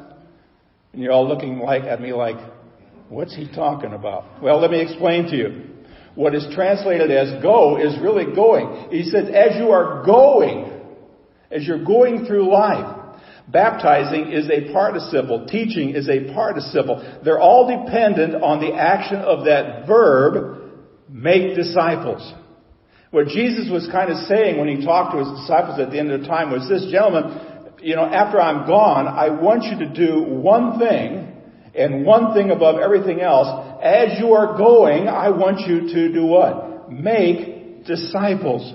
And 0.93 1.01
you're 1.01 1.11
all 1.11 1.27
looking 1.27 1.59
like 1.59 1.83
at 1.83 2.01
me 2.01 2.13
like, 2.13 2.37
what's 3.09 3.35
he 3.35 3.47
talking 3.47 3.93
about? 3.93 4.41
Well, 4.41 4.59
let 4.59 4.71
me 4.71 4.81
explain 4.81 5.25
to 5.25 5.37
you. 5.37 5.63
What 6.15 6.33
is 6.33 6.45
translated 6.53 7.11
as 7.11 7.41
go 7.43 7.77
is 7.77 7.97
really 8.01 8.33
going. 8.35 8.89
He 8.89 9.03
says, 9.03 9.29
as 9.29 9.57
you 9.57 9.69
are 9.69 10.03
going, 10.03 10.81
as 11.51 11.63
you're 11.63 11.83
going 11.83 12.25
through 12.25 12.51
life, 12.51 13.00
Baptizing 13.51 14.31
is 14.31 14.49
a 14.49 14.71
participle. 14.71 15.45
Teaching 15.45 15.95
is 15.95 16.07
a 16.07 16.33
participle. 16.33 17.19
They're 17.23 17.39
all 17.39 17.67
dependent 17.67 18.41
on 18.41 18.61
the 18.61 18.73
action 18.73 19.17
of 19.17 19.45
that 19.45 19.85
verb, 19.87 20.71
make 21.09 21.55
disciples. 21.55 22.33
What 23.11 23.27
Jesus 23.27 23.69
was 23.69 23.89
kind 23.91 24.09
of 24.09 24.17
saying 24.27 24.57
when 24.57 24.69
he 24.69 24.85
talked 24.85 25.13
to 25.13 25.19
his 25.19 25.41
disciples 25.41 25.79
at 25.79 25.91
the 25.91 25.99
end 25.99 26.11
of 26.11 26.21
the 26.21 26.27
time 26.27 26.51
was 26.51 26.67
this, 26.69 26.89
gentlemen, 26.89 27.75
you 27.81 27.95
know, 27.95 28.05
after 28.05 28.39
I'm 28.39 28.65
gone, 28.65 29.07
I 29.07 29.29
want 29.29 29.63
you 29.63 29.79
to 29.85 29.93
do 29.93 30.23
one 30.23 30.79
thing 30.79 31.27
and 31.75 32.05
one 32.05 32.33
thing 32.33 32.51
above 32.51 32.79
everything 32.79 33.19
else. 33.19 33.79
As 33.83 34.17
you 34.19 34.33
are 34.33 34.57
going, 34.57 35.09
I 35.09 35.29
want 35.29 35.59
you 35.67 35.93
to 35.93 36.13
do 36.13 36.25
what? 36.25 36.89
Make 36.89 37.85
disciples. 37.85 38.73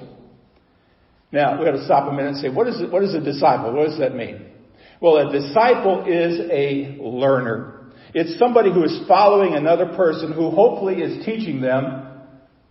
Now, 1.33 1.59
we 1.59 1.65
got 1.65 1.73
to 1.73 1.85
stop 1.85 2.11
a 2.11 2.13
minute 2.13 2.35
and 2.35 2.39
say, 2.39 2.51
what 2.51 2.67
is, 2.67 2.77
what 2.91 3.03
is 3.03 3.15
a 3.15 3.21
disciple? 3.21 3.73
What 3.73 3.87
does 3.87 3.99
that 4.01 4.15
mean? 4.15 4.53
Well, 5.01 5.29
a 5.29 5.33
disciple 5.33 6.05
is 6.07 6.41
a 6.51 6.97
learner. 7.01 7.93
It's 8.15 8.39
somebody 8.39 8.73
who 8.73 8.83
is 8.85 9.03
following 9.07 9.55
another 9.55 9.87
person 9.95 10.33
who 10.33 10.51
hopefully 10.51 11.03
is 11.03 11.25
teaching 11.25 11.61
them 11.61 12.07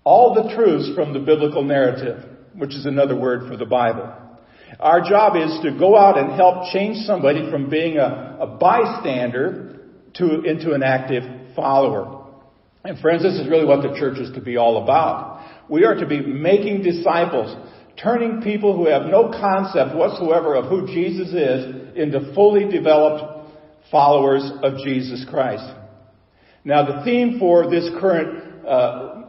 all 0.04 0.34
the 0.34 0.56
truths 0.56 0.96
from 0.96 1.14
the 1.14 1.20
biblical 1.20 1.64
narrative, 1.64 2.24
which 2.56 2.74
is 2.74 2.86
another 2.86 3.16
word 3.16 3.48
for 3.48 3.58
the 3.58 3.66
Bible. 3.66 4.12
Our 4.80 5.02
job 5.02 5.36
is 5.36 5.60
to 5.64 5.78
go 5.78 5.96
out 5.96 6.18
and 6.18 6.32
help 6.32 6.74
change 6.74 7.06
somebody 7.06 7.50
from 7.52 7.70
being 7.70 7.98
a, 7.98 8.38
a 8.42 8.48
bystander 8.48 9.80
to, 10.16 10.42
into 10.42 10.74
an 10.74 10.84
active 10.84 11.24
follower. 11.56 12.24
And 12.84 13.00
friends, 13.00 13.24
this 13.24 13.34
is 13.34 13.48
really 13.48 13.66
what 13.66 13.82
the 13.82 13.98
church 13.98 14.18
is 14.20 14.34
to 14.36 14.42
be 14.42 14.58
all 14.58 14.84
about. 14.84 15.70
We 15.70 15.86
are 15.86 15.96
to 15.96 16.06
be 16.06 16.22
making 16.22 16.84
disciples, 16.84 17.56
turning 18.02 18.42
people 18.42 18.76
who 18.76 18.88
have 18.88 19.06
no 19.06 19.30
concept 19.30 19.96
whatsoever 19.96 20.56
of 20.56 20.66
who 20.66 20.88
Jesus 20.88 21.30
is 21.30 21.96
into 21.96 22.34
fully 22.34 22.70
developed 22.70 23.50
followers 23.90 24.44
of 24.64 24.78
Jesus 24.84 25.26
Christ. 25.30 25.66
Now 26.64 26.86
the 26.86 27.06
theme 27.06 27.38
for 27.40 27.70
this 27.70 27.90
current, 28.00 28.66
uh, 28.66 29.24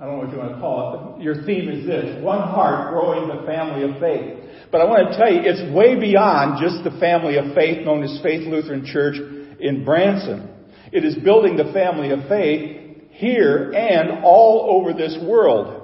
I 0.00 0.04
don't 0.04 0.18
know 0.18 0.24
what 0.24 0.32
you 0.32 0.38
want 0.38 0.54
to 0.54 0.60
call 0.60 1.16
it, 1.16 1.22
your 1.22 1.44
theme 1.44 1.68
is 1.68 1.86
this, 1.86 2.22
one 2.22 2.40
heart 2.40 2.92
growing 2.92 3.28
the 3.28 3.46
family 3.46 3.84
of 3.84 4.00
faith. 4.00 4.68
But 4.72 4.80
I 4.80 4.84
want 4.84 5.12
to 5.12 5.18
tell 5.18 5.32
you, 5.32 5.40
it's 5.44 5.72
way 5.74 5.98
beyond 5.98 6.60
just 6.60 6.82
the 6.82 6.98
family 6.98 7.36
of 7.36 7.54
faith 7.54 7.84
known 7.84 8.02
as 8.02 8.20
Faith 8.22 8.48
Lutheran 8.48 8.84
Church 8.84 9.16
in 9.60 9.84
Branson. 9.84 10.48
It 10.92 11.04
is 11.04 11.14
building 11.16 11.56
the 11.56 11.72
family 11.72 12.10
of 12.10 12.28
faith 12.28 13.06
here 13.10 13.72
and 13.72 14.24
all 14.24 14.80
over 14.80 14.92
this 14.92 15.16
world. 15.22 15.75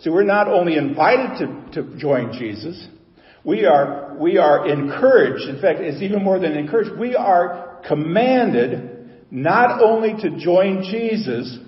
So 0.00 0.12
we're 0.12 0.24
not 0.24 0.48
only 0.48 0.76
invited 0.76 1.72
to, 1.72 1.82
to 1.82 1.98
join 1.98 2.32
Jesus, 2.32 2.86
we 3.44 3.64
are, 3.66 4.16
we 4.18 4.38
are 4.38 4.68
encouraged. 4.68 5.48
In 5.48 5.60
fact, 5.60 5.80
it's 5.80 6.02
even 6.02 6.22
more 6.22 6.38
than 6.38 6.52
encouraged. 6.52 6.98
We 6.98 7.14
are 7.16 7.80
commanded 7.86 9.26
not 9.30 9.82
only 9.82 10.14
to 10.22 10.38
join 10.38 10.82
Jesus, 10.84 11.58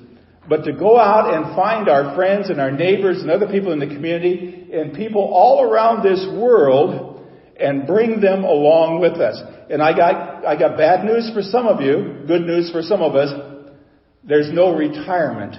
but 0.48 0.64
to 0.64 0.72
go 0.72 0.98
out 0.98 1.32
and 1.32 1.54
find 1.54 1.88
our 1.88 2.14
friends 2.14 2.50
and 2.50 2.60
our 2.60 2.70
neighbors 2.70 3.20
and 3.20 3.30
other 3.30 3.46
people 3.46 3.72
in 3.72 3.78
the 3.78 3.86
community 3.86 4.68
and 4.72 4.94
people 4.94 5.22
all 5.22 5.62
around 5.62 6.02
this 6.02 6.26
world 6.34 7.24
and 7.58 7.86
bring 7.86 8.20
them 8.20 8.44
along 8.44 9.00
with 9.00 9.14
us. 9.14 9.40
And 9.70 9.80
I 9.82 9.96
got, 9.96 10.44
I 10.44 10.58
got 10.58 10.76
bad 10.76 11.04
news 11.04 11.30
for 11.32 11.42
some 11.42 11.66
of 11.66 11.80
you, 11.80 12.24
good 12.26 12.42
news 12.42 12.70
for 12.70 12.82
some 12.82 13.02
of 13.02 13.14
us. 13.14 13.30
There's 14.24 14.50
no 14.52 14.74
retirement 14.74 15.56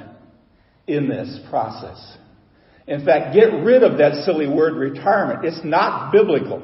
in 0.86 1.08
this 1.08 1.39
process. 1.50 2.18
In 2.88 3.06
fact, 3.06 3.34
get 3.34 3.46
rid 3.46 3.84
of 3.84 3.98
that 4.00 4.24
silly 4.25 4.48
word 4.48 4.75
retirement. 4.75 5.46
It's 5.46 5.63
not 5.63 6.12
biblical. 6.12 6.62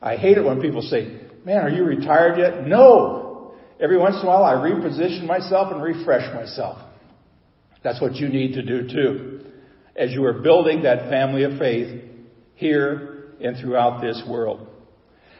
I 0.00 0.16
hate 0.16 0.38
it 0.38 0.44
when 0.44 0.60
people 0.60 0.82
say, 0.82 1.20
man, 1.44 1.58
are 1.58 1.68
you 1.68 1.84
retired 1.84 2.38
yet? 2.38 2.66
No. 2.66 3.54
Every 3.80 3.98
once 3.98 4.16
in 4.16 4.22
a 4.22 4.26
while 4.26 4.44
I 4.44 4.54
reposition 4.54 5.26
myself 5.26 5.72
and 5.72 5.82
refresh 5.82 6.32
myself. 6.34 6.78
That's 7.82 8.00
what 8.00 8.16
you 8.16 8.28
need 8.28 8.54
to 8.54 8.62
do 8.62 8.88
too. 8.88 9.40
As 9.96 10.12
you 10.12 10.24
are 10.24 10.34
building 10.34 10.82
that 10.82 11.10
family 11.10 11.44
of 11.44 11.58
faith 11.58 12.02
here 12.54 13.34
and 13.40 13.56
throughout 13.56 14.00
this 14.00 14.22
world. 14.28 14.68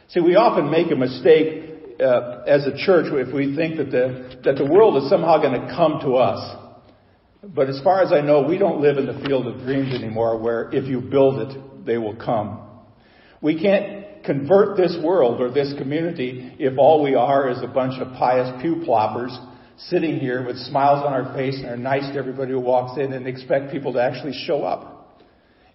See, 0.09 0.19
we 0.19 0.35
often 0.35 0.69
make 0.69 0.91
a 0.91 0.95
mistake 0.95 1.99
uh, 2.01 2.41
as 2.47 2.65
a 2.65 2.75
church 2.85 3.05
if 3.11 3.33
we 3.33 3.55
think 3.55 3.77
that 3.77 3.91
the, 3.91 4.41
that 4.43 4.57
the 4.57 4.65
world 4.65 5.01
is 5.01 5.09
somehow 5.09 5.37
going 5.37 5.59
to 5.61 5.67
come 5.67 5.99
to 6.01 6.15
us. 6.15 6.57
But 7.43 7.69
as 7.69 7.81
far 7.83 8.03
as 8.03 8.13
I 8.13 8.21
know, 8.21 8.43
we 8.43 8.57
don't 8.57 8.81
live 8.81 8.97
in 8.97 9.07
the 9.07 9.19
field 9.25 9.47
of 9.47 9.61
dreams 9.61 9.93
anymore 9.95 10.37
where 10.37 10.69
if 10.71 10.85
you 10.85 11.01
build 11.01 11.39
it, 11.39 11.85
they 11.85 11.97
will 11.97 12.15
come. 12.15 12.59
We 13.41 13.59
can't 13.59 14.23
convert 14.23 14.77
this 14.77 14.95
world 15.03 15.41
or 15.41 15.49
this 15.51 15.73
community 15.79 16.55
if 16.59 16.77
all 16.77 17.01
we 17.01 17.15
are 17.15 17.49
is 17.49 17.57
a 17.63 17.67
bunch 17.67 17.99
of 17.99 18.13
pious 18.13 18.61
pew 18.61 18.83
ploppers 18.85 19.35
sitting 19.89 20.19
here 20.19 20.45
with 20.45 20.57
smiles 20.57 21.03
on 21.03 21.13
our 21.13 21.33
face 21.33 21.57
and 21.57 21.65
are 21.65 21.77
nice 21.77 22.11
to 22.13 22.19
everybody 22.19 22.51
who 22.51 22.59
walks 22.59 22.99
in 22.99 23.13
and 23.13 23.27
expect 23.27 23.71
people 23.71 23.93
to 23.93 24.01
actually 24.01 24.33
show 24.45 24.61
up. 24.61 25.23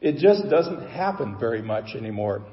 It 0.00 0.18
just 0.18 0.48
doesn't 0.48 0.90
happen 0.90 1.36
very 1.40 1.62
much 1.62 1.96
anymore. 1.96 2.46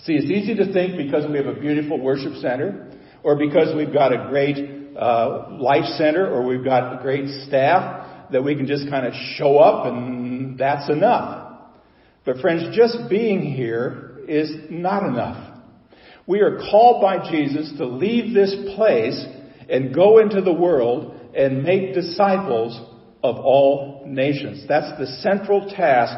See, 0.00 0.14
it's 0.14 0.30
easy 0.30 0.54
to 0.56 0.70
think 0.72 0.98
because 0.98 1.30
we 1.30 1.38
have 1.38 1.46
a 1.46 1.58
beautiful 1.58 1.98
worship 1.98 2.34
center 2.34 2.92
or 3.22 3.36
because 3.36 3.74
we've 3.74 3.92
got 3.92 4.12
a 4.12 4.28
great 4.28 4.58
uh, 4.96 5.56
life 5.58 5.86
center 5.96 6.28
or 6.30 6.44
we've 6.44 6.64
got 6.64 6.98
a 6.98 7.02
great 7.02 7.46
staff 7.46 8.01
that 8.32 8.42
we 8.42 8.54
can 8.56 8.66
just 8.66 8.88
kind 8.88 9.06
of 9.06 9.14
show 9.36 9.58
up 9.58 9.86
and 9.86 10.58
that's 10.58 10.90
enough. 10.90 11.60
But 12.24 12.38
friends, 12.38 12.76
just 12.76 13.08
being 13.10 13.40
here 13.40 14.20
is 14.28 14.52
not 14.70 15.04
enough. 15.04 15.60
We 16.26 16.40
are 16.40 16.58
called 16.70 17.02
by 17.02 17.30
Jesus 17.30 17.72
to 17.78 17.86
leave 17.86 18.32
this 18.32 18.54
place 18.76 19.24
and 19.68 19.94
go 19.94 20.18
into 20.18 20.40
the 20.40 20.52
world 20.52 21.18
and 21.34 21.64
make 21.64 21.94
disciples 21.94 22.80
of 23.22 23.36
all 23.36 24.04
nations. 24.06 24.64
That's 24.68 24.98
the 24.98 25.06
central 25.20 25.68
task 25.70 26.14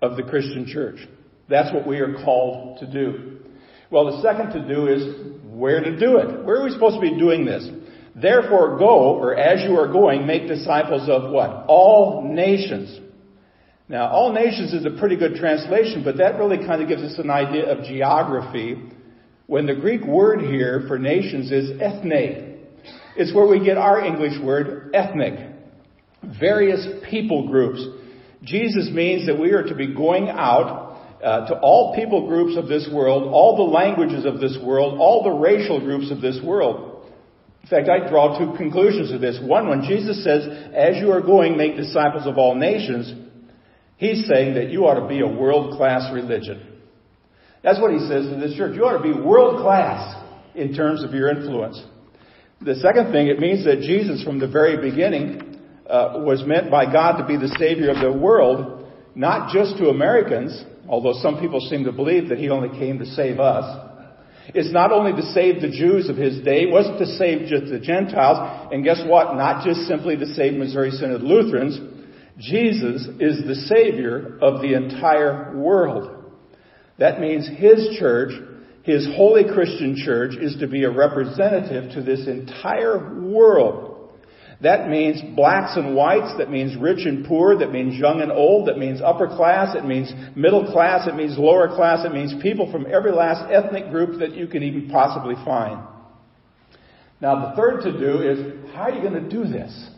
of 0.00 0.16
the 0.16 0.22
Christian 0.22 0.66
church. 0.66 0.98
That's 1.48 1.72
what 1.74 1.86
we 1.86 1.98
are 1.98 2.22
called 2.24 2.78
to 2.80 2.86
do. 2.90 3.38
Well, 3.90 4.16
the 4.16 4.22
second 4.22 4.52
to 4.52 4.68
do 4.68 4.86
is 4.86 5.38
where 5.44 5.80
to 5.80 5.98
do 5.98 6.18
it. 6.18 6.44
Where 6.44 6.60
are 6.60 6.64
we 6.64 6.70
supposed 6.70 6.96
to 6.96 7.00
be 7.00 7.18
doing 7.18 7.44
this? 7.44 7.66
Therefore 8.20 8.78
go, 8.78 9.16
or 9.16 9.36
as 9.36 9.62
you 9.62 9.78
are 9.78 9.92
going, 9.92 10.26
make 10.26 10.48
disciples 10.48 11.08
of 11.08 11.30
what? 11.30 11.66
All 11.68 12.22
nations. 12.24 12.98
Now, 13.88 14.08
all 14.08 14.32
nations 14.32 14.72
is 14.74 14.84
a 14.84 14.98
pretty 14.98 15.16
good 15.16 15.36
translation, 15.36 16.02
but 16.04 16.18
that 16.18 16.38
really 16.38 16.58
kind 16.58 16.82
of 16.82 16.88
gives 16.88 17.02
us 17.02 17.18
an 17.18 17.30
idea 17.30 17.70
of 17.70 17.84
geography 17.84 18.76
when 19.46 19.66
the 19.66 19.74
Greek 19.74 20.04
word 20.04 20.40
here 20.42 20.84
for 20.88 20.98
nations 20.98 21.50
is 21.50 21.80
ethne. 21.80 22.58
It's 23.16 23.34
where 23.34 23.46
we 23.46 23.64
get 23.64 23.78
our 23.78 24.04
English 24.04 24.38
word 24.42 24.90
ethnic. 24.94 25.54
Various 26.38 26.86
people 27.08 27.48
groups. 27.48 27.84
Jesus 28.42 28.90
means 28.92 29.26
that 29.26 29.38
we 29.38 29.52
are 29.52 29.62
to 29.62 29.74
be 29.74 29.94
going 29.94 30.28
out 30.28 30.98
uh, 31.24 31.46
to 31.48 31.58
all 31.60 31.94
people 31.94 32.28
groups 32.28 32.56
of 32.56 32.68
this 32.68 32.88
world, 32.92 33.32
all 33.32 33.56
the 33.56 33.62
languages 33.62 34.24
of 34.24 34.38
this 34.38 34.56
world, 34.62 35.00
all 35.00 35.24
the 35.24 35.30
racial 35.30 35.80
groups 35.80 36.10
of 36.10 36.20
this 36.20 36.38
world. 36.44 36.87
In 37.62 37.68
fact, 37.68 37.88
I 37.88 38.08
draw 38.08 38.38
two 38.38 38.56
conclusions 38.56 39.12
of 39.12 39.20
this. 39.20 39.38
One, 39.42 39.68
when 39.68 39.82
Jesus 39.82 40.24
says, 40.24 40.46
as 40.74 40.96
you 40.96 41.12
are 41.12 41.20
going, 41.20 41.56
make 41.56 41.76
disciples 41.76 42.26
of 42.26 42.38
all 42.38 42.54
nations, 42.54 43.12
he's 43.96 44.26
saying 44.26 44.54
that 44.54 44.70
you 44.70 44.86
ought 44.86 45.00
to 45.00 45.08
be 45.08 45.20
a 45.20 45.26
world-class 45.26 46.12
religion. 46.14 46.66
That's 47.62 47.80
what 47.80 47.92
he 47.92 47.98
says 47.98 48.26
to 48.26 48.36
this 48.36 48.56
church. 48.56 48.74
You 48.74 48.84
ought 48.84 48.96
to 48.96 49.02
be 49.02 49.12
world-class 49.12 50.24
in 50.54 50.74
terms 50.74 51.04
of 51.04 51.12
your 51.12 51.28
influence. 51.28 51.82
The 52.60 52.76
second 52.76 53.12
thing, 53.12 53.28
it 53.28 53.38
means 53.38 53.64
that 53.66 53.80
Jesus, 53.80 54.24
from 54.24 54.38
the 54.38 54.48
very 54.48 54.90
beginning, 54.90 55.60
uh, 55.88 56.20
was 56.24 56.42
meant 56.46 56.70
by 56.70 56.90
God 56.90 57.18
to 57.18 57.26
be 57.26 57.36
the 57.36 57.54
Savior 57.58 57.90
of 57.90 58.00
the 58.00 58.18
world, 58.18 58.86
not 59.14 59.52
just 59.52 59.76
to 59.78 59.88
Americans, 59.88 60.64
although 60.88 61.14
some 61.20 61.38
people 61.38 61.60
seem 61.60 61.84
to 61.84 61.92
believe 61.92 62.30
that 62.30 62.38
he 62.38 62.50
only 62.50 62.76
came 62.78 62.98
to 62.98 63.06
save 63.06 63.40
us. 63.40 63.87
It's 64.54 64.72
not 64.72 64.92
only 64.92 65.12
to 65.12 65.22
save 65.32 65.60
the 65.60 65.68
Jews 65.68 66.08
of 66.08 66.16
his 66.16 66.40
day, 66.40 66.62
it 66.62 66.70
wasn't 66.70 66.98
to 66.98 67.06
save 67.06 67.48
just 67.48 67.70
the 67.70 67.78
Gentiles, 67.78 68.68
and 68.72 68.82
guess 68.82 69.02
what? 69.06 69.36
Not 69.36 69.64
just 69.64 69.82
simply 69.82 70.16
to 70.16 70.26
save 70.34 70.54
Missouri 70.54 70.90
Synod 70.90 71.22
Lutherans. 71.22 71.78
Jesus 72.38 73.06
is 73.20 73.44
the 73.46 73.66
Savior 73.66 74.38
of 74.40 74.62
the 74.62 74.74
entire 74.74 75.56
world. 75.56 76.32
That 76.98 77.20
means 77.20 77.48
His 77.48 77.96
church, 77.98 78.32
His 78.84 79.06
holy 79.16 79.44
Christian 79.44 79.96
church, 79.96 80.34
is 80.40 80.56
to 80.60 80.66
be 80.66 80.84
a 80.84 80.90
representative 80.90 81.92
to 81.92 82.02
this 82.02 82.26
entire 82.26 83.20
world. 83.20 83.87
That 84.60 84.88
means 84.88 85.22
blacks 85.36 85.76
and 85.76 85.94
whites, 85.94 86.36
that 86.38 86.50
means 86.50 86.76
rich 86.76 87.06
and 87.06 87.24
poor, 87.24 87.56
that 87.58 87.70
means 87.70 87.96
young 87.96 88.20
and 88.20 88.32
old, 88.32 88.66
that 88.66 88.76
means 88.76 89.00
upper 89.00 89.28
class, 89.28 89.76
it 89.76 89.84
means 89.84 90.12
middle 90.34 90.72
class, 90.72 91.06
it 91.06 91.14
means 91.14 91.38
lower 91.38 91.68
class, 91.68 92.04
it 92.04 92.12
means 92.12 92.34
people 92.42 92.70
from 92.72 92.84
every 92.92 93.12
last 93.12 93.52
ethnic 93.52 93.90
group 93.90 94.18
that 94.18 94.34
you 94.34 94.48
can 94.48 94.64
even 94.64 94.90
possibly 94.90 95.36
find. 95.44 95.86
Now 97.20 97.50
the 97.50 97.56
third 97.56 97.82
to 97.82 97.92
do 97.92 98.22
is, 98.22 98.72
how 98.74 98.82
are 98.82 98.90
you 98.90 99.00
going 99.00 99.22
to 99.22 99.28
do 99.28 99.44
this? 99.44 99.90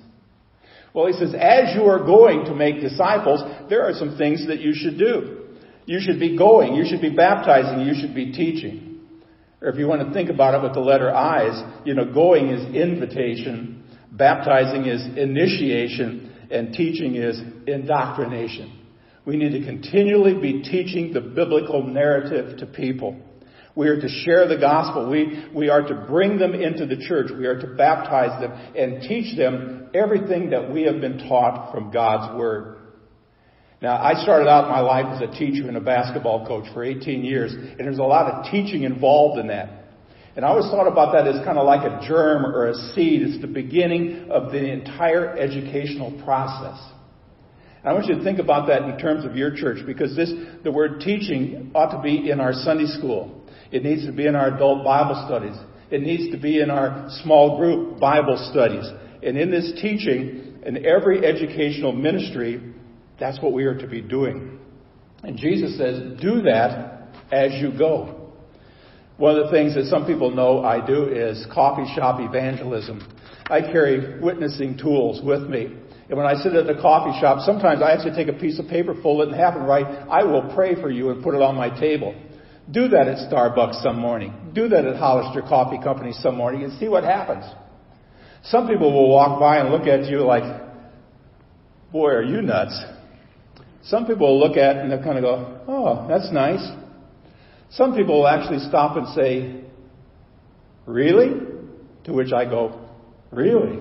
Well, 0.93 1.07
he 1.07 1.15
says, 1.15 1.35
as 1.35 1.75
you 1.75 1.85
are 1.85 2.05
going 2.05 2.45
to 2.47 2.55
make 2.55 2.81
disciples, 2.81 3.43
there 3.71 3.87
are 3.87 3.95
some 3.95 4.19
things 4.19 4.47
that 4.49 4.61
you 4.61 4.75
should 4.75 4.99
do. 4.99 5.39
You 5.87 6.01
should 6.01 6.21
be 6.21 6.37
going, 6.37 6.75
you 6.75 6.85
should 6.87 7.01
be 7.01 7.15
baptizing, 7.15 7.87
you 7.87 7.95
should 7.99 8.15
be 8.15 8.33
teaching. 8.33 9.01
Or 9.63 9.69
if 9.69 9.77
you 9.77 9.87
want 9.87 10.07
to 10.07 10.13
think 10.13 10.31
about 10.31 10.55
it 10.55 10.63
with 10.63 10.75
the 10.75 10.81
letter 10.81 11.15
I's, 11.15 11.63
you 11.87 11.95
know, 11.95 12.13
going 12.13 12.49
is 12.49 12.75
invitation, 12.75 13.80
Baptizing 14.21 14.85
is 14.85 15.01
initiation 15.17 16.31
and 16.51 16.75
teaching 16.75 17.15
is 17.15 17.41
indoctrination. 17.67 18.79
We 19.25 19.39
need 19.39 19.53
to 19.53 19.65
continually 19.65 20.35
be 20.35 20.63
teaching 20.63 21.15
the 21.15 21.23
biblical 21.23 21.83
narrative 21.83 22.59
to 22.59 22.67
people. 22.67 23.19
We 23.75 23.89
are 23.89 23.99
to 23.99 24.09
share 24.09 24.47
the 24.47 24.59
gospel. 24.59 25.09
We, 25.09 25.47
we 25.55 25.71
are 25.71 25.81
to 25.81 25.95
bring 26.07 26.39
them 26.39 26.53
into 26.53 26.85
the 26.85 27.03
church. 27.09 27.31
We 27.31 27.47
are 27.47 27.59
to 27.61 27.67
baptize 27.69 28.39
them 28.43 28.53
and 28.77 29.01
teach 29.09 29.39
them 29.39 29.89
everything 29.95 30.51
that 30.51 30.71
we 30.71 30.83
have 30.83 31.01
been 31.01 31.27
taught 31.27 31.73
from 31.73 31.91
God's 31.91 32.39
Word. 32.39 32.77
Now, 33.81 33.97
I 33.97 34.23
started 34.23 34.49
out 34.51 34.69
my 34.69 34.81
life 34.81 35.07
as 35.15 35.31
a 35.31 35.33
teacher 35.39 35.67
and 35.67 35.79
a 35.79 35.81
basketball 35.81 36.47
coach 36.47 36.71
for 36.75 36.85
18 36.85 37.25
years, 37.25 37.55
and 37.55 37.79
there's 37.79 37.99
a 37.99 38.03
lot 38.03 38.31
of 38.31 38.51
teaching 38.51 38.83
involved 38.83 39.41
in 39.41 39.47
that. 39.47 39.80
And 40.37 40.45
I 40.45 40.49
always 40.49 40.67
thought 40.67 40.87
about 40.87 41.13
that 41.13 41.27
as 41.27 41.45
kind 41.45 41.59
of 41.59 41.67
like 41.67 41.83
a 41.83 42.07
germ 42.07 42.47
or 42.47 42.69
a 42.69 42.75
seed. 42.95 43.23
It's 43.23 43.41
the 43.41 43.49
beginning 43.49 44.31
of 44.31 44.53
the 44.53 44.65
entire 44.65 45.37
educational 45.37 46.23
process. 46.25 46.79
I 47.83 47.95
want 47.95 48.07
you 48.07 48.17
to 48.17 48.23
think 48.23 48.39
about 48.39 48.69
that 48.69 48.83
in 48.83 48.99
terms 48.99 49.25
of 49.25 49.37
your 49.37 49.55
church 49.57 49.79
because 49.87 50.15
this, 50.15 50.31
the 50.63 50.71
word 50.71 51.01
teaching 51.01 51.71
ought 51.75 51.97
to 51.97 52.03
be 52.03 52.31
in 52.31 52.39
our 52.39 52.53
Sunday 52.53 52.87
school. 52.87 53.43
It 53.73 53.83
needs 53.83 54.05
to 54.05 54.13
be 54.13 54.27
in 54.27 54.37
our 54.37 54.55
adult 54.55 54.85
Bible 54.85 55.25
studies. 55.27 55.57
It 55.91 56.03
needs 56.03 56.31
to 56.33 56.41
be 56.41 56.61
in 56.61 56.71
our 56.71 57.09
small 57.23 57.57
group 57.57 57.99
Bible 57.99 58.37
studies. 58.53 58.87
And 59.23 59.37
in 59.39 59.51
this 59.51 59.73
teaching, 59.81 60.61
in 60.65 60.85
every 60.85 61.25
educational 61.25 61.93
ministry, 61.93 62.63
that's 63.19 63.41
what 63.41 63.53
we 63.53 63.65
are 63.65 63.79
to 63.79 63.87
be 63.87 64.03
doing. 64.03 64.59
And 65.23 65.39
Jesus 65.39 65.77
says, 65.79 66.21
do 66.21 66.43
that 66.43 67.09
as 67.33 67.53
you 67.61 67.77
go. 67.77 68.20
One 69.21 69.37
of 69.37 69.45
the 69.45 69.51
things 69.51 69.75
that 69.75 69.85
some 69.85 70.07
people 70.07 70.31
know 70.31 70.65
I 70.65 70.81
do 70.85 71.05
is 71.05 71.47
coffee 71.53 71.85
shop 71.95 72.21
evangelism. 72.21 73.07
I 73.51 73.61
carry 73.61 74.19
witnessing 74.19 74.79
tools 74.79 75.21
with 75.23 75.43
me. 75.43 75.77
And 76.09 76.17
when 76.17 76.25
I 76.25 76.37
sit 76.37 76.55
at 76.55 76.67
the 76.67 76.81
coffee 76.81 77.21
shop, 77.21 77.41
sometimes 77.45 77.83
I 77.83 77.93
actually 77.93 78.17
take 78.17 78.35
a 78.35 78.41
piece 78.41 78.59
of 78.59 78.67
paper, 78.67 78.95
fold 79.03 79.21
it 79.21 79.29
in 79.29 79.39
half, 79.39 79.57
and 79.57 79.69
write, 79.69 79.85
I 79.85 80.25
will 80.25 80.51
pray 80.55 80.75
for 80.75 80.91
you, 80.91 81.11
and 81.11 81.23
put 81.23 81.35
it 81.35 81.43
on 81.43 81.55
my 81.55 81.69
table. 81.69 82.15
Do 82.71 82.89
that 82.89 83.09
at 83.09 83.31
Starbucks 83.31 83.83
some 83.83 83.99
morning. 83.99 84.53
Do 84.55 84.69
that 84.69 84.87
at 84.87 84.97
Hollister 84.97 85.43
Coffee 85.43 85.85
Company 85.85 86.13
some 86.15 86.39
morning 86.39 86.65
and 86.65 86.73
see 86.81 86.89
what 86.89 87.05
happens. 87.05 87.45
Some 88.45 88.69
people 88.69 88.91
will 88.91 89.11
walk 89.11 89.39
by 89.39 89.59
and 89.59 89.69
look 89.69 89.87
at 89.87 90.07
you 90.07 90.21
like, 90.21 90.45
boy, 91.93 92.09
are 92.09 92.23
you 92.23 92.41
nuts? 92.41 92.83
Some 93.83 94.07
people 94.07 94.29
will 94.29 94.49
look 94.49 94.57
at 94.57 94.77
and 94.77 94.91
they'll 94.91 95.03
kind 95.03 95.19
of 95.19 95.25
go, 95.25 95.61
oh, 95.69 96.09
that's 96.09 96.33
nice. 96.33 96.67
Some 97.71 97.95
people 97.95 98.21
will 98.21 98.29
actually 98.29 98.59
stop 98.69 98.97
and 98.97 99.09
say, 99.15 99.65
really? 100.87 101.41
To 102.05 102.13
which 102.13 102.33
I 102.33 102.45
go, 102.45 102.89
really? 103.31 103.79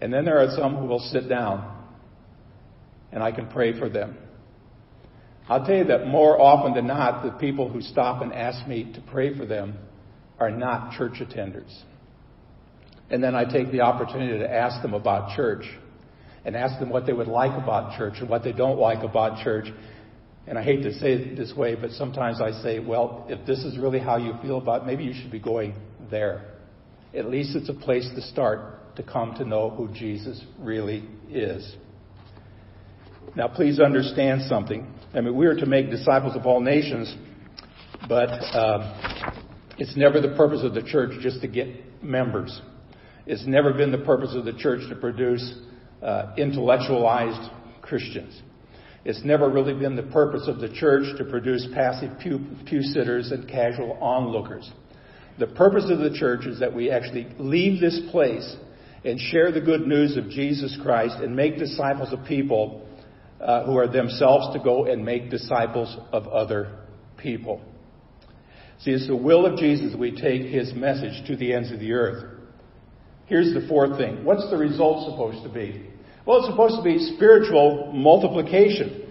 And 0.00 0.12
then 0.12 0.24
there 0.24 0.38
are 0.38 0.50
some 0.56 0.76
who 0.76 0.86
will 0.86 0.98
sit 0.98 1.28
down 1.28 1.72
and 3.12 3.22
I 3.22 3.32
can 3.32 3.48
pray 3.48 3.78
for 3.78 3.88
them. 3.88 4.18
I'll 5.48 5.64
tell 5.64 5.76
you 5.76 5.84
that 5.84 6.06
more 6.06 6.40
often 6.40 6.74
than 6.74 6.88
not, 6.88 7.22
the 7.22 7.30
people 7.38 7.68
who 7.68 7.80
stop 7.80 8.20
and 8.20 8.32
ask 8.32 8.66
me 8.66 8.92
to 8.94 9.00
pray 9.12 9.36
for 9.36 9.46
them 9.46 9.78
are 10.40 10.50
not 10.50 10.98
church 10.98 11.20
attenders. 11.20 11.72
And 13.10 13.22
then 13.22 13.36
I 13.36 13.44
take 13.44 13.70
the 13.70 13.82
opportunity 13.82 14.38
to 14.40 14.52
ask 14.52 14.82
them 14.82 14.92
about 14.92 15.36
church 15.36 15.64
and 16.44 16.56
ask 16.56 16.80
them 16.80 16.90
what 16.90 17.06
they 17.06 17.12
would 17.12 17.28
like 17.28 17.56
about 17.60 17.96
church 17.96 18.14
and 18.18 18.28
what 18.28 18.42
they 18.42 18.52
don't 18.52 18.78
like 18.78 19.04
about 19.04 19.44
church. 19.44 19.66
And 20.48 20.56
I 20.56 20.62
hate 20.62 20.82
to 20.82 20.94
say 20.94 21.14
it 21.14 21.36
this 21.36 21.52
way, 21.54 21.74
but 21.74 21.90
sometimes 21.90 22.40
I 22.40 22.52
say, 22.62 22.78
well, 22.78 23.26
if 23.28 23.44
this 23.46 23.58
is 23.64 23.78
really 23.78 23.98
how 23.98 24.16
you 24.16 24.34
feel 24.42 24.58
about 24.58 24.82
it, 24.82 24.86
maybe 24.86 25.04
you 25.04 25.12
should 25.12 25.32
be 25.32 25.40
going 25.40 25.74
there. 26.10 26.54
At 27.14 27.28
least 27.28 27.56
it's 27.56 27.68
a 27.68 27.74
place 27.74 28.08
to 28.14 28.22
start 28.22 28.94
to 28.96 29.02
come 29.02 29.34
to 29.34 29.44
know 29.44 29.70
who 29.70 29.88
Jesus 29.92 30.42
really 30.58 31.04
is. 31.28 31.76
Now, 33.34 33.48
please 33.48 33.80
understand 33.80 34.42
something. 34.48 34.86
I 35.14 35.20
mean, 35.20 35.36
we 35.36 35.46
are 35.46 35.56
to 35.56 35.66
make 35.66 35.90
disciples 35.90 36.36
of 36.36 36.46
all 36.46 36.60
nations, 36.60 37.14
but 38.08 38.28
uh, 38.28 39.34
it's 39.78 39.96
never 39.96 40.20
the 40.20 40.34
purpose 40.36 40.62
of 40.62 40.74
the 40.74 40.82
church 40.82 41.10
just 41.20 41.40
to 41.40 41.48
get 41.48 42.02
members. 42.02 42.60
It's 43.26 43.44
never 43.46 43.72
been 43.72 43.90
the 43.90 43.98
purpose 43.98 44.34
of 44.34 44.44
the 44.44 44.52
church 44.52 44.88
to 44.88 44.94
produce 44.94 45.54
uh, 46.02 46.34
intellectualized 46.36 47.50
Christians. 47.82 48.40
It's 49.06 49.22
never 49.24 49.48
really 49.48 49.72
been 49.72 49.94
the 49.94 50.02
purpose 50.02 50.48
of 50.48 50.58
the 50.58 50.68
church 50.68 51.16
to 51.18 51.24
produce 51.24 51.64
passive 51.72 52.18
pew, 52.18 52.40
pew 52.66 52.82
sitters 52.82 53.30
and 53.30 53.48
casual 53.48 53.92
onlookers. 54.00 54.68
The 55.38 55.46
purpose 55.46 55.88
of 55.88 56.00
the 56.00 56.10
church 56.10 56.44
is 56.44 56.58
that 56.58 56.74
we 56.74 56.90
actually 56.90 57.28
leave 57.38 57.80
this 57.80 58.00
place 58.10 58.56
and 59.04 59.20
share 59.20 59.52
the 59.52 59.60
good 59.60 59.86
news 59.86 60.16
of 60.16 60.28
Jesus 60.28 60.76
Christ 60.82 61.18
and 61.20 61.36
make 61.36 61.56
disciples 61.56 62.12
of 62.12 62.24
people 62.26 62.84
uh, 63.40 63.64
who 63.64 63.76
are 63.76 63.86
themselves 63.86 64.52
to 64.54 64.58
go 64.58 64.86
and 64.86 65.04
make 65.04 65.30
disciples 65.30 65.96
of 66.10 66.26
other 66.26 66.76
people. 67.16 67.60
See, 68.80 68.90
it's 68.90 69.06
the 69.06 69.14
will 69.14 69.46
of 69.46 69.56
Jesus 69.56 69.94
we 69.96 70.20
take 70.20 70.42
his 70.52 70.74
message 70.74 71.28
to 71.28 71.36
the 71.36 71.54
ends 71.54 71.70
of 71.70 71.78
the 71.78 71.92
earth. 71.92 72.40
Here's 73.26 73.54
the 73.54 73.68
fourth 73.68 73.98
thing. 73.98 74.24
What's 74.24 74.50
the 74.50 74.56
result 74.56 75.08
supposed 75.08 75.44
to 75.44 75.48
be? 75.48 75.90
Well, 76.26 76.38
it's 76.38 76.48
supposed 76.48 76.76
to 76.76 76.82
be 76.82 76.98
spiritual 77.14 77.92
multiplication. 77.94 79.04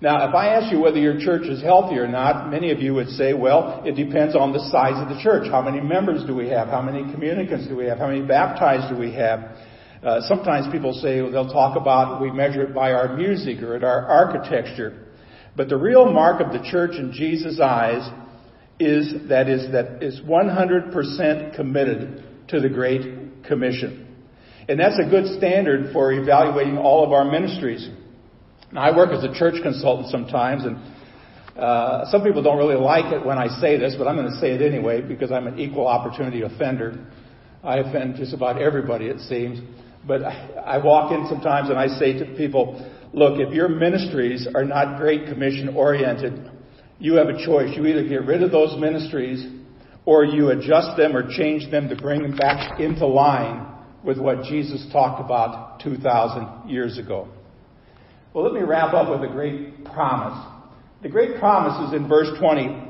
Now, 0.00 0.28
if 0.28 0.34
I 0.36 0.54
ask 0.54 0.72
you 0.72 0.78
whether 0.78 0.98
your 0.98 1.18
church 1.18 1.42
is 1.48 1.60
healthy 1.60 1.96
or 1.96 2.06
not, 2.06 2.48
many 2.48 2.70
of 2.70 2.78
you 2.78 2.94
would 2.94 3.08
say, 3.08 3.34
well, 3.34 3.82
it 3.84 3.96
depends 3.96 4.36
on 4.36 4.52
the 4.52 4.60
size 4.70 4.94
of 5.02 5.08
the 5.08 5.20
church. 5.20 5.50
How 5.50 5.60
many 5.60 5.80
members 5.80 6.24
do 6.24 6.36
we 6.36 6.48
have? 6.50 6.68
How 6.68 6.80
many 6.80 7.12
communicants 7.12 7.66
do 7.66 7.74
we 7.74 7.86
have? 7.86 7.98
How 7.98 8.06
many 8.06 8.22
baptized 8.22 8.94
do 8.94 9.00
we 9.00 9.12
have? 9.14 9.56
Uh, 10.00 10.20
sometimes 10.28 10.70
people 10.70 10.92
say 10.92 11.20
well, 11.20 11.32
they'll 11.32 11.52
talk 11.52 11.76
about 11.76 12.22
we 12.22 12.30
measure 12.30 12.62
it 12.62 12.72
by 12.72 12.92
our 12.92 13.16
music 13.16 13.60
or 13.60 13.74
at 13.74 13.82
our 13.82 14.06
architecture. 14.06 15.08
But 15.56 15.68
the 15.68 15.76
real 15.76 16.12
mark 16.12 16.40
of 16.40 16.52
the 16.52 16.64
church 16.70 16.92
in 16.92 17.12
Jesus' 17.12 17.58
eyes 17.58 18.08
is 18.78 19.28
that 19.28 19.48
is 19.48 19.72
that 19.72 20.04
is 20.04 20.20
100% 20.20 21.56
committed 21.56 22.22
to 22.46 22.60
the 22.60 22.68
Great 22.68 23.42
Commission. 23.42 24.07
And 24.68 24.78
that's 24.78 24.98
a 24.98 25.08
good 25.08 25.38
standard 25.38 25.94
for 25.94 26.12
evaluating 26.12 26.76
all 26.76 27.02
of 27.02 27.10
our 27.10 27.24
ministries. 27.24 27.88
Now, 28.70 28.82
I 28.82 28.94
work 28.94 29.10
as 29.10 29.24
a 29.24 29.32
church 29.32 29.62
consultant 29.62 30.10
sometimes, 30.10 30.64
and 30.64 30.76
uh, 31.58 32.04
some 32.10 32.22
people 32.22 32.42
don't 32.42 32.58
really 32.58 32.76
like 32.76 33.10
it 33.10 33.24
when 33.24 33.38
I 33.38 33.48
say 33.60 33.78
this, 33.78 33.94
but 33.96 34.06
I'm 34.06 34.16
going 34.16 34.30
to 34.30 34.36
say 34.36 34.52
it 34.52 34.60
anyway 34.60 35.00
because 35.00 35.32
I'm 35.32 35.46
an 35.46 35.58
equal 35.58 35.88
opportunity 35.88 36.42
offender. 36.42 37.06
I 37.64 37.78
offend 37.78 38.16
just 38.16 38.34
about 38.34 38.60
everybody, 38.60 39.06
it 39.06 39.20
seems. 39.20 39.58
But 40.06 40.22
I, 40.22 40.52
I 40.66 40.84
walk 40.84 41.12
in 41.12 41.26
sometimes 41.28 41.70
and 41.70 41.78
I 41.78 41.86
say 41.86 42.18
to 42.18 42.26
people, 42.36 42.92
look, 43.14 43.40
if 43.40 43.54
your 43.54 43.70
ministries 43.70 44.46
are 44.54 44.64
not 44.64 44.98
Great 44.98 45.24
Commission 45.28 45.74
oriented, 45.74 46.50
you 46.98 47.14
have 47.14 47.28
a 47.28 47.42
choice. 47.42 47.74
You 47.74 47.86
either 47.86 48.06
get 48.06 48.26
rid 48.26 48.42
of 48.42 48.52
those 48.52 48.78
ministries 48.78 49.50
or 50.04 50.26
you 50.26 50.50
adjust 50.50 50.98
them 50.98 51.16
or 51.16 51.26
change 51.26 51.70
them 51.70 51.88
to 51.88 51.96
bring 51.96 52.20
them 52.20 52.36
back 52.36 52.78
into 52.80 53.06
line 53.06 53.77
with 54.08 54.16
what 54.18 54.44
Jesus 54.44 54.86
talked 54.90 55.20
about 55.20 55.80
2,000 55.80 56.70
years 56.70 56.96
ago. 56.96 57.28
Well, 58.32 58.42
let 58.42 58.54
me 58.54 58.62
wrap 58.66 58.94
up 58.94 59.10
with 59.10 59.28
a 59.28 59.30
great 59.30 59.84
promise. 59.84 60.46
The 61.02 61.10
great 61.10 61.38
promise 61.38 61.90
is 61.90 61.94
in 61.94 62.08
verse 62.08 62.28
20. 62.38 62.84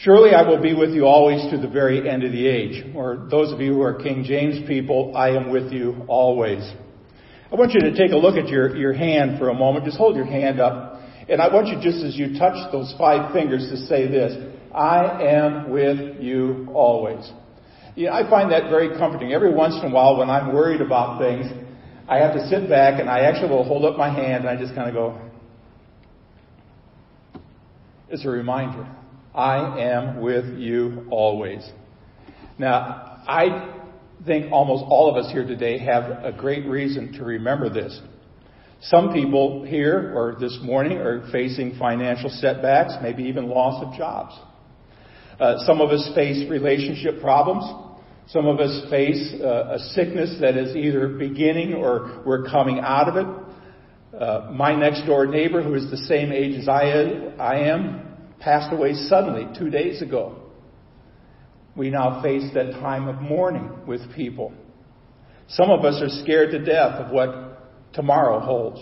Surely 0.00 0.30
I 0.30 0.48
will 0.48 0.62
be 0.62 0.72
with 0.72 0.94
you 0.94 1.04
always 1.04 1.50
to 1.50 1.58
the 1.58 1.68
very 1.68 2.08
end 2.08 2.24
of 2.24 2.32
the 2.32 2.46
age. 2.46 2.86
Or 2.96 3.28
those 3.30 3.52
of 3.52 3.60
you 3.60 3.74
who 3.74 3.82
are 3.82 4.02
King 4.02 4.24
James 4.24 4.66
people, 4.66 5.14
I 5.14 5.36
am 5.36 5.50
with 5.50 5.70
you 5.70 6.06
always. 6.08 6.62
I 7.52 7.54
want 7.54 7.72
you 7.72 7.80
to 7.80 7.94
take 7.94 8.12
a 8.12 8.16
look 8.16 8.36
at 8.36 8.48
your, 8.48 8.74
your 8.78 8.94
hand 8.94 9.38
for 9.38 9.50
a 9.50 9.54
moment. 9.54 9.84
Just 9.84 9.98
hold 9.98 10.16
your 10.16 10.24
hand 10.24 10.58
up. 10.58 11.02
And 11.28 11.38
I 11.42 11.52
want 11.52 11.68
you 11.68 11.74
just 11.82 12.02
as 12.02 12.16
you 12.16 12.38
touch 12.38 12.72
those 12.72 12.94
five 12.96 13.30
fingers 13.34 13.68
to 13.70 13.76
say 13.88 14.08
this. 14.08 14.54
I 14.74 15.22
am 15.22 15.70
with 15.70 16.18
you 16.22 16.66
always. 16.72 17.30
Yeah, 17.96 18.14
I 18.14 18.28
find 18.28 18.52
that 18.52 18.68
very 18.68 18.90
comforting. 18.98 19.32
Every 19.32 19.52
once 19.52 19.74
in 19.82 19.90
a 19.90 19.94
while 19.94 20.18
when 20.18 20.28
I'm 20.28 20.52
worried 20.52 20.82
about 20.82 21.18
things, 21.18 21.46
I 22.06 22.18
have 22.18 22.34
to 22.34 22.46
sit 22.48 22.68
back 22.68 23.00
and 23.00 23.08
I 23.08 23.20
actually 23.20 23.48
will 23.48 23.64
hold 23.64 23.86
up 23.86 23.96
my 23.96 24.12
hand 24.12 24.44
and 24.44 24.48
I 24.50 24.60
just 24.60 24.74
kind 24.74 24.86
of 24.88 24.94
go, 24.94 25.18
it's 28.10 28.26
a 28.26 28.28
reminder. 28.28 28.86
I 29.34 29.80
am 29.80 30.20
with 30.20 30.58
you 30.58 31.06
always. 31.10 31.66
Now, 32.58 33.22
I 33.26 33.74
think 34.26 34.52
almost 34.52 34.84
all 34.88 35.10
of 35.10 35.24
us 35.24 35.32
here 35.32 35.46
today 35.46 35.78
have 35.78 36.22
a 36.22 36.36
great 36.36 36.66
reason 36.66 37.14
to 37.14 37.24
remember 37.24 37.70
this. 37.70 37.98
Some 38.82 39.14
people 39.14 39.64
here 39.64 40.12
or 40.14 40.36
this 40.38 40.58
morning 40.62 40.98
are 40.98 41.26
facing 41.32 41.78
financial 41.78 42.28
setbacks, 42.28 42.92
maybe 43.02 43.22
even 43.24 43.48
loss 43.48 43.82
of 43.82 43.96
jobs. 43.96 44.38
Uh, 45.40 45.56
some 45.66 45.80
of 45.80 45.88
us 45.90 46.10
face 46.14 46.48
relationship 46.50 47.22
problems. 47.22 47.85
Some 48.28 48.46
of 48.46 48.58
us 48.58 48.90
face 48.90 49.34
uh, 49.40 49.74
a 49.74 49.78
sickness 49.78 50.36
that 50.40 50.56
is 50.56 50.74
either 50.74 51.08
beginning 51.08 51.74
or 51.74 52.22
we're 52.26 52.44
coming 52.44 52.80
out 52.80 53.08
of 53.08 53.16
it. 53.16 54.20
Uh, 54.20 54.50
my 54.52 54.74
next 54.74 55.06
door 55.06 55.26
neighbor, 55.26 55.62
who 55.62 55.74
is 55.74 55.90
the 55.90 55.96
same 55.96 56.32
age 56.32 56.58
as 56.58 56.68
I, 56.68 56.82
I 57.38 57.68
am, 57.68 58.16
passed 58.40 58.72
away 58.72 58.94
suddenly 58.94 59.46
two 59.56 59.70
days 59.70 60.02
ago. 60.02 60.40
We 61.76 61.90
now 61.90 62.22
face 62.22 62.50
that 62.54 62.72
time 62.72 63.06
of 63.06 63.20
mourning 63.20 63.86
with 63.86 64.00
people. 64.14 64.52
Some 65.48 65.70
of 65.70 65.84
us 65.84 66.02
are 66.02 66.22
scared 66.24 66.50
to 66.50 66.58
death 66.58 66.94
of 66.94 67.12
what 67.12 67.92
tomorrow 67.92 68.40
holds. 68.40 68.80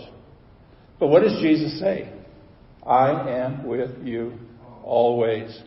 But 0.99 1.07
what 1.07 1.21
does 1.21 1.39
Jesus 1.41 1.79
say? 1.79 2.11
I 2.85 3.29
am 3.29 3.67
with 3.67 3.91
you 4.03 4.39
always. 4.83 5.61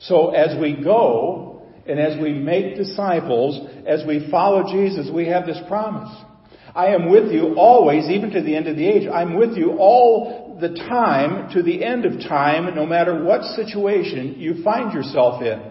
So 0.00 0.30
as 0.30 0.60
we 0.60 0.74
go, 0.74 1.53
and 1.86 2.00
as 2.00 2.20
we 2.20 2.32
make 2.32 2.76
disciples, 2.76 3.68
as 3.86 4.02
we 4.06 4.28
follow 4.30 4.72
Jesus, 4.72 5.10
we 5.12 5.26
have 5.26 5.46
this 5.46 5.60
promise. 5.68 6.14
I 6.74 6.88
am 6.88 7.10
with 7.10 7.30
you 7.30 7.54
always, 7.56 8.08
even 8.10 8.30
to 8.30 8.42
the 8.42 8.56
end 8.56 8.66
of 8.66 8.76
the 8.76 8.86
age. 8.86 9.08
I'm 9.08 9.38
with 9.38 9.56
you 9.56 9.76
all 9.78 10.58
the 10.60 10.70
time 10.70 11.52
to 11.52 11.62
the 11.62 11.84
end 11.84 12.04
of 12.04 12.20
time, 12.20 12.74
no 12.74 12.86
matter 12.86 13.22
what 13.22 13.42
situation 13.56 14.36
you 14.38 14.62
find 14.62 14.92
yourself 14.92 15.42
in. 15.42 15.62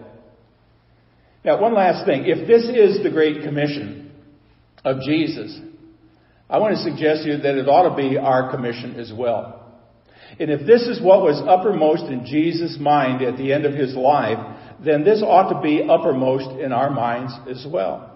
Now, 1.44 1.60
one 1.60 1.74
last 1.74 2.06
thing. 2.06 2.24
If 2.26 2.46
this 2.46 2.64
is 2.64 3.02
the 3.02 3.10
Great 3.10 3.42
Commission 3.42 4.12
of 4.84 5.00
Jesus, 5.00 5.58
I 6.48 6.58
want 6.58 6.76
to 6.76 6.82
suggest 6.82 7.24
to 7.24 7.32
you 7.32 7.36
that 7.38 7.56
it 7.56 7.68
ought 7.68 7.90
to 7.90 7.96
be 7.96 8.16
our 8.16 8.50
commission 8.50 8.98
as 8.98 9.12
well. 9.14 9.60
And 10.38 10.50
if 10.50 10.66
this 10.66 10.82
is 10.82 11.02
what 11.02 11.20
was 11.20 11.42
uppermost 11.46 12.04
in 12.04 12.24
Jesus' 12.24 12.78
mind 12.80 13.22
at 13.22 13.36
the 13.36 13.52
end 13.52 13.66
of 13.66 13.74
his 13.74 13.94
life, 13.94 14.38
then 14.84 15.04
this 15.04 15.22
ought 15.22 15.52
to 15.52 15.60
be 15.60 15.82
uppermost 15.88 16.60
in 16.60 16.72
our 16.72 16.90
minds 16.90 17.32
as 17.48 17.66
well. 17.70 18.10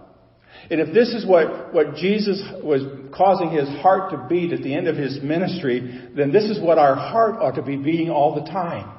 And 0.70 0.81
if 0.81 0.92
this 0.92 1.11
is 1.11 1.26
what, 1.26 1.72
what 1.72 1.94
Jesus 1.94 2.42
was 2.62 2.83
causing 3.14 3.50
his 3.50 3.68
heart 3.81 4.11
to 4.11 4.26
beat 4.28 4.52
at 4.52 4.62
the 4.62 4.74
end 4.74 4.88
of 4.88 4.96
his 4.96 5.20
ministry, 5.22 6.11
then 6.16 6.33
this 6.33 6.44
is 6.44 6.61
what 6.61 6.78
our 6.78 6.94
heart 6.94 7.37
ought 7.40 7.54
to 7.54 7.62
be 7.62 7.76
beating 7.76 8.11
all 8.11 8.35
the 8.35 8.50
time. 8.50 8.92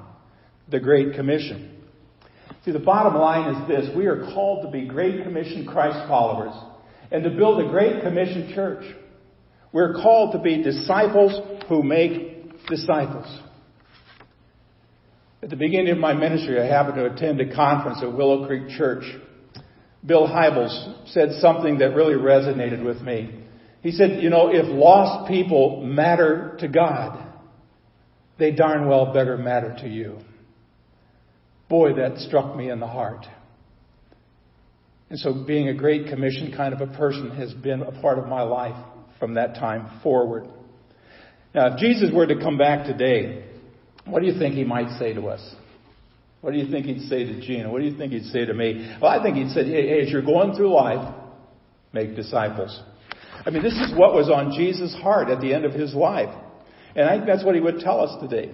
The 0.69 0.79
Great 0.79 1.13
Commission. 1.15 1.75
See, 2.65 2.71
the 2.71 2.79
bottom 2.79 3.15
line 3.15 3.55
is 3.55 3.67
this. 3.67 3.95
We 3.95 4.08
are 4.08 4.32
called 4.34 4.65
to 4.65 4.71
be 4.71 4.88
Great 4.88 5.23
Commission 5.23 5.65
Christ 5.65 6.08
followers 6.08 6.53
and 7.12 7.23
to 7.23 7.29
build 7.29 7.65
a 7.65 7.69
Great 7.69 8.01
Commission 8.01 8.51
church. 8.53 8.86
We're 9.71 9.93
called 9.93 10.34
to 10.34 10.39
be 10.39 10.63
disciples 10.63 11.63
who 11.67 11.84
make 11.84 12.65
disciples. 12.67 13.27
At 15.41 15.49
the 15.49 15.56
beginning 15.56 15.89
of 15.89 15.97
my 15.97 16.13
ministry, 16.13 16.60
I 16.60 16.65
happened 16.65 16.95
to 16.95 17.06
attend 17.06 17.39
a 17.39 17.56
conference 17.56 17.99
at 18.02 18.12
Willow 18.12 18.45
Creek 18.45 18.78
Church. 18.78 19.04
Bill 20.06 20.28
Hybels 20.28 21.08
said 21.13 21.30
something 21.39 21.78
that 21.78 21.95
really 21.95 22.15
resonated 22.15 22.84
with 22.84 23.02
me. 23.02 23.45
He 23.82 23.91
said, 23.91 24.21
you 24.21 24.30
know, 24.30 24.49
if 24.49 24.65
lost 24.67 25.30
people 25.30 25.82
matter 25.82 26.58
to 26.60 26.67
God, 26.67 27.25
they 28.38 28.52
darn 28.52 28.88
well 28.88 29.13
better 29.13 29.38
matter 29.38 29.78
to 29.82 29.88
you. 29.88 30.17
Boy, 31.69 31.93
that 31.93 32.17
struck 32.17 32.56
me 32.56 32.69
in 32.69 32.82
the 32.82 32.88
heart. 32.88 33.25
And 35.10 35.17
so 35.19 35.45
being 35.45 35.69
a 35.69 35.73
Great 35.73 36.08
Commission 36.08 36.54
kind 36.56 36.73
of 36.73 36.82
a 36.82 36.97
person 36.97 37.32
has 37.32 37.54
been 37.54 37.82
a 37.82 38.02
part 38.02 38.19
of 38.19 38.28
my 38.28 38.41
life 38.41 38.75
from 39.19 39.36
that 39.36 39.56
time 39.56 40.02
forward. 40.04 40.47
Now, 41.56 41.73
if 41.73 41.80
Jesus 41.80 42.12
were 42.13 42.28
to 42.28 42.39
come 42.39 42.58
back 42.58 42.86
today, 42.86 43.45
what 44.11 44.21
do 44.21 44.27
you 44.27 44.37
think 44.37 44.55
he 44.55 44.63
might 44.63 44.97
say 44.99 45.13
to 45.13 45.27
us? 45.27 45.55
What 46.41 46.51
do 46.51 46.57
you 46.57 46.71
think 46.71 46.85
he'd 46.85 47.07
say 47.09 47.25
to 47.25 47.41
Gina? 47.41 47.69
What 47.69 47.79
do 47.79 47.85
you 47.85 47.97
think 47.97 48.13
he'd 48.13 48.25
say 48.25 48.45
to 48.45 48.53
me? 48.53 48.95
Well, 49.01 49.11
I 49.11 49.21
think 49.21 49.35
he'd 49.35 49.51
say, 49.51 49.65
hey, 49.65 50.01
as 50.01 50.09
you're 50.09 50.21
going 50.21 50.55
through 50.55 50.73
life, 50.73 51.13
make 51.91 52.15
disciples. 52.15 52.81
I 53.45 53.49
mean, 53.49 53.63
this 53.63 53.73
is 53.73 53.93
what 53.95 54.13
was 54.13 54.29
on 54.29 54.53
Jesus' 54.55 54.95
heart 55.01 55.29
at 55.29 55.41
the 55.41 55.53
end 55.53 55.65
of 55.65 55.73
his 55.73 55.93
life. 55.93 56.33
And 56.95 57.07
I 57.07 57.15
think 57.15 57.27
that's 57.27 57.43
what 57.43 57.55
he 57.55 57.61
would 57.61 57.79
tell 57.79 58.01
us 58.01 58.21
today. 58.21 58.51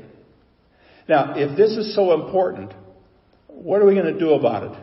Now, 1.07 1.33
if 1.35 1.55
this 1.55 1.71
is 1.71 1.95
so 1.95 2.13
important, 2.13 2.73
what 3.47 3.81
are 3.81 3.85
we 3.85 3.93
going 3.93 4.13
to 4.13 4.19
do 4.19 4.33
about 4.33 4.63
it? 4.63 4.79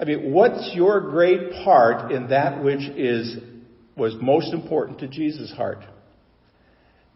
I 0.00 0.04
mean, 0.04 0.32
what's 0.32 0.72
your 0.74 1.00
great 1.00 1.52
part 1.64 2.12
in 2.12 2.28
that 2.28 2.62
which 2.62 2.82
is, 2.96 3.36
was 3.96 4.14
most 4.20 4.52
important 4.52 5.00
to 5.00 5.08
Jesus' 5.08 5.52
heart? 5.52 5.84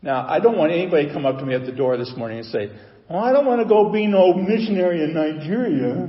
Now, 0.03 0.27
I 0.29 0.41
don't 0.41 0.59
want 0.59 0.73
anybody 0.73 1.07
to 1.07 1.13
come 1.13 1.25
up 1.25 1.39
to 1.39 1.47
me 1.47 1.55
at 1.55 1.65
the 1.65 1.73
door 1.73 1.97
this 1.97 2.13
morning 2.17 2.39
and 2.39 2.47
say, 2.49 2.71
well, 3.09 3.23
I 3.23 3.33
don't 3.33 3.47
want 3.47 3.63
to 3.63 3.69
go 3.69 3.91
be 3.91 4.07
no 4.07 4.35
missionary 4.35 5.03
in 5.03 5.15
Nigeria. 5.15 6.09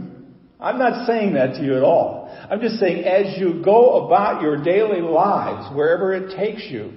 I'm 0.60 0.80
not 0.80 1.06
saying 1.06 1.34
that 1.34 1.56
to 1.56 1.64
you 1.64 1.78
at 1.78 1.84
all. 1.84 2.36
I'm 2.50 2.60
just 2.60 2.80
saying 2.80 3.04
as 3.04 3.38
you 3.38 3.62
go 3.64 4.06
about 4.06 4.42
your 4.42 4.64
daily 4.64 5.02
lives, 5.02 5.76
wherever 5.76 6.14
it 6.14 6.36
takes 6.36 6.64
you, 6.64 6.94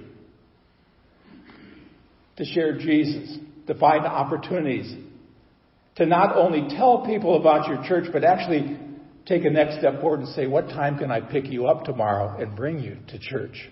to 2.37 2.45
share 2.45 2.77
Jesus, 2.77 3.37
to 3.67 3.75
find 3.75 4.05
opportunities, 4.05 4.95
to 5.95 6.05
not 6.05 6.35
only 6.35 6.75
tell 6.75 7.05
people 7.05 7.39
about 7.39 7.67
your 7.67 7.83
church, 7.87 8.09
but 8.13 8.23
actually 8.23 8.77
take 9.25 9.43
a 9.43 9.49
next 9.49 9.79
step 9.79 9.99
forward 9.99 10.21
and 10.21 10.29
say, 10.29 10.47
what 10.47 10.69
time 10.69 10.97
can 10.97 11.11
I 11.11 11.19
pick 11.19 11.47
you 11.47 11.67
up 11.67 11.83
tomorrow 11.83 12.39
and 12.39 12.55
bring 12.55 12.79
you 12.79 12.97
to 13.09 13.19
church? 13.19 13.69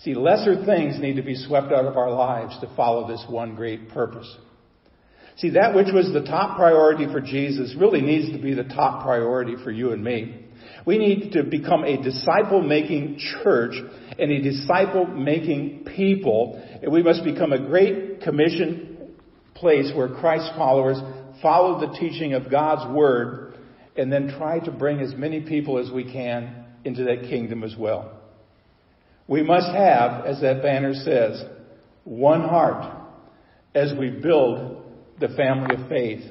See, 0.00 0.14
lesser 0.14 0.64
things 0.64 0.98
need 0.98 1.16
to 1.16 1.22
be 1.22 1.34
swept 1.34 1.72
out 1.72 1.84
of 1.84 1.96
our 1.96 2.10
lives 2.10 2.58
to 2.60 2.74
follow 2.74 3.06
this 3.06 3.24
one 3.28 3.54
great 3.54 3.90
purpose. 3.90 4.34
See, 5.36 5.50
that 5.50 5.74
which 5.74 5.88
was 5.92 6.10
the 6.12 6.22
top 6.22 6.56
priority 6.56 7.06
for 7.06 7.20
Jesus 7.20 7.74
really 7.78 8.00
needs 8.00 8.32
to 8.32 8.42
be 8.42 8.54
the 8.54 8.64
top 8.64 9.04
priority 9.04 9.56
for 9.62 9.70
you 9.70 9.92
and 9.92 10.02
me. 10.02 10.46
We 10.86 10.98
need 10.98 11.32
to 11.32 11.42
become 11.42 11.84
a 11.84 12.02
disciple 12.02 12.62
making 12.62 13.18
church 13.42 13.74
and 14.18 14.30
a 14.30 14.42
disciple 14.42 15.06
making 15.06 15.84
people. 15.96 16.62
And 16.82 16.92
we 16.92 17.02
must 17.02 17.24
become 17.24 17.52
a 17.52 17.58
great 17.58 18.22
commission 18.22 19.14
place 19.54 19.92
where 19.94 20.08
Christ 20.08 20.52
followers 20.56 20.98
follow 21.42 21.80
the 21.80 21.98
teaching 21.98 22.32
of 22.32 22.50
God's 22.50 22.94
Word 22.94 23.58
and 23.96 24.10
then 24.10 24.34
try 24.38 24.60
to 24.60 24.70
bring 24.70 25.00
as 25.00 25.14
many 25.14 25.42
people 25.42 25.78
as 25.78 25.90
we 25.90 26.10
can 26.10 26.64
into 26.84 27.04
that 27.04 27.28
kingdom 27.28 27.62
as 27.62 27.74
well. 27.78 28.19
We 29.30 29.44
must 29.44 29.68
have, 29.68 30.26
as 30.26 30.40
that 30.40 30.60
banner 30.60 30.92
says, 30.92 31.44
one 32.02 32.40
heart 32.40 32.92
as 33.76 33.92
we 33.96 34.10
build 34.10 34.82
the 35.20 35.28
family 35.28 35.76
of 35.76 35.88
faith. 35.88 36.24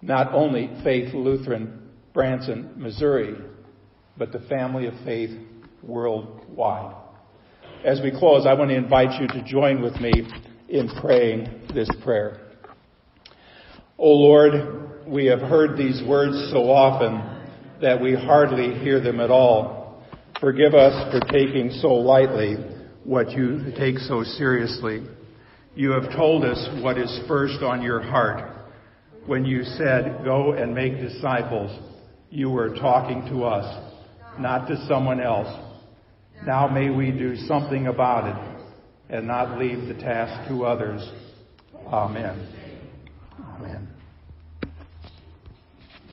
Not 0.00 0.32
only 0.32 0.70
Faith 0.84 1.12
Lutheran, 1.12 1.90
Branson, 2.14 2.70
Missouri, 2.76 3.34
but 4.16 4.30
the 4.30 4.38
family 4.48 4.86
of 4.86 4.94
faith 5.04 5.36
worldwide. 5.82 6.94
As 7.84 8.00
we 8.00 8.12
close, 8.12 8.46
I 8.46 8.54
want 8.54 8.70
to 8.70 8.76
invite 8.76 9.20
you 9.20 9.26
to 9.26 9.42
join 9.44 9.82
with 9.82 9.96
me 9.96 10.12
in 10.68 10.88
praying 11.00 11.48
this 11.74 11.90
prayer. 12.04 12.52
O 13.98 14.04
oh 14.04 14.12
Lord, 14.12 14.52
we 15.04 15.26
have 15.26 15.40
heard 15.40 15.76
these 15.76 16.00
words 16.06 16.50
so 16.52 16.70
often 16.70 17.80
that 17.82 18.00
we 18.00 18.14
hardly 18.14 18.78
hear 18.78 19.00
them 19.00 19.18
at 19.18 19.32
all. 19.32 19.79
Forgive 20.40 20.72
us 20.72 21.12
for 21.12 21.20
taking 21.30 21.70
so 21.82 21.88
lightly 21.92 22.56
what 23.04 23.30
you 23.32 23.72
take 23.76 23.98
so 23.98 24.22
seriously. 24.22 25.02
You 25.74 25.90
have 25.90 26.10
told 26.16 26.44
us 26.44 26.82
what 26.82 26.96
is 26.96 27.20
first 27.28 27.62
on 27.62 27.82
your 27.82 28.00
heart. 28.00 28.50
When 29.26 29.44
you 29.44 29.64
said, 29.64 30.22
go 30.24 30.52
and 30.52 30.74
make 30.74 30.96
disciples, 30.96 31.78
you 32.30 32.48
were 32.48 32.74
talking 32.74 33.26
to 33.30 33.44
us, 33.44 33.92
not 34.38 34.66
to 34.68 34.86
someone 34.88 35.20
else. 35.20 35.54
Now 36.46 36.68
may 36.68 36.88
we 36.88 37.10
do 37.10 37.36
something 37.46 37.86
about 37.88 38.28
it 38.28 39.14
and 39.14 39.26
not 39.26 39.58
leave 39.58 39.88
the 39.88 40.00
task 40.00 40.48
to 40.48 40.64
others. 40.64 41.06
Amen. 41.86 42.48
Amen. 43.38 43.88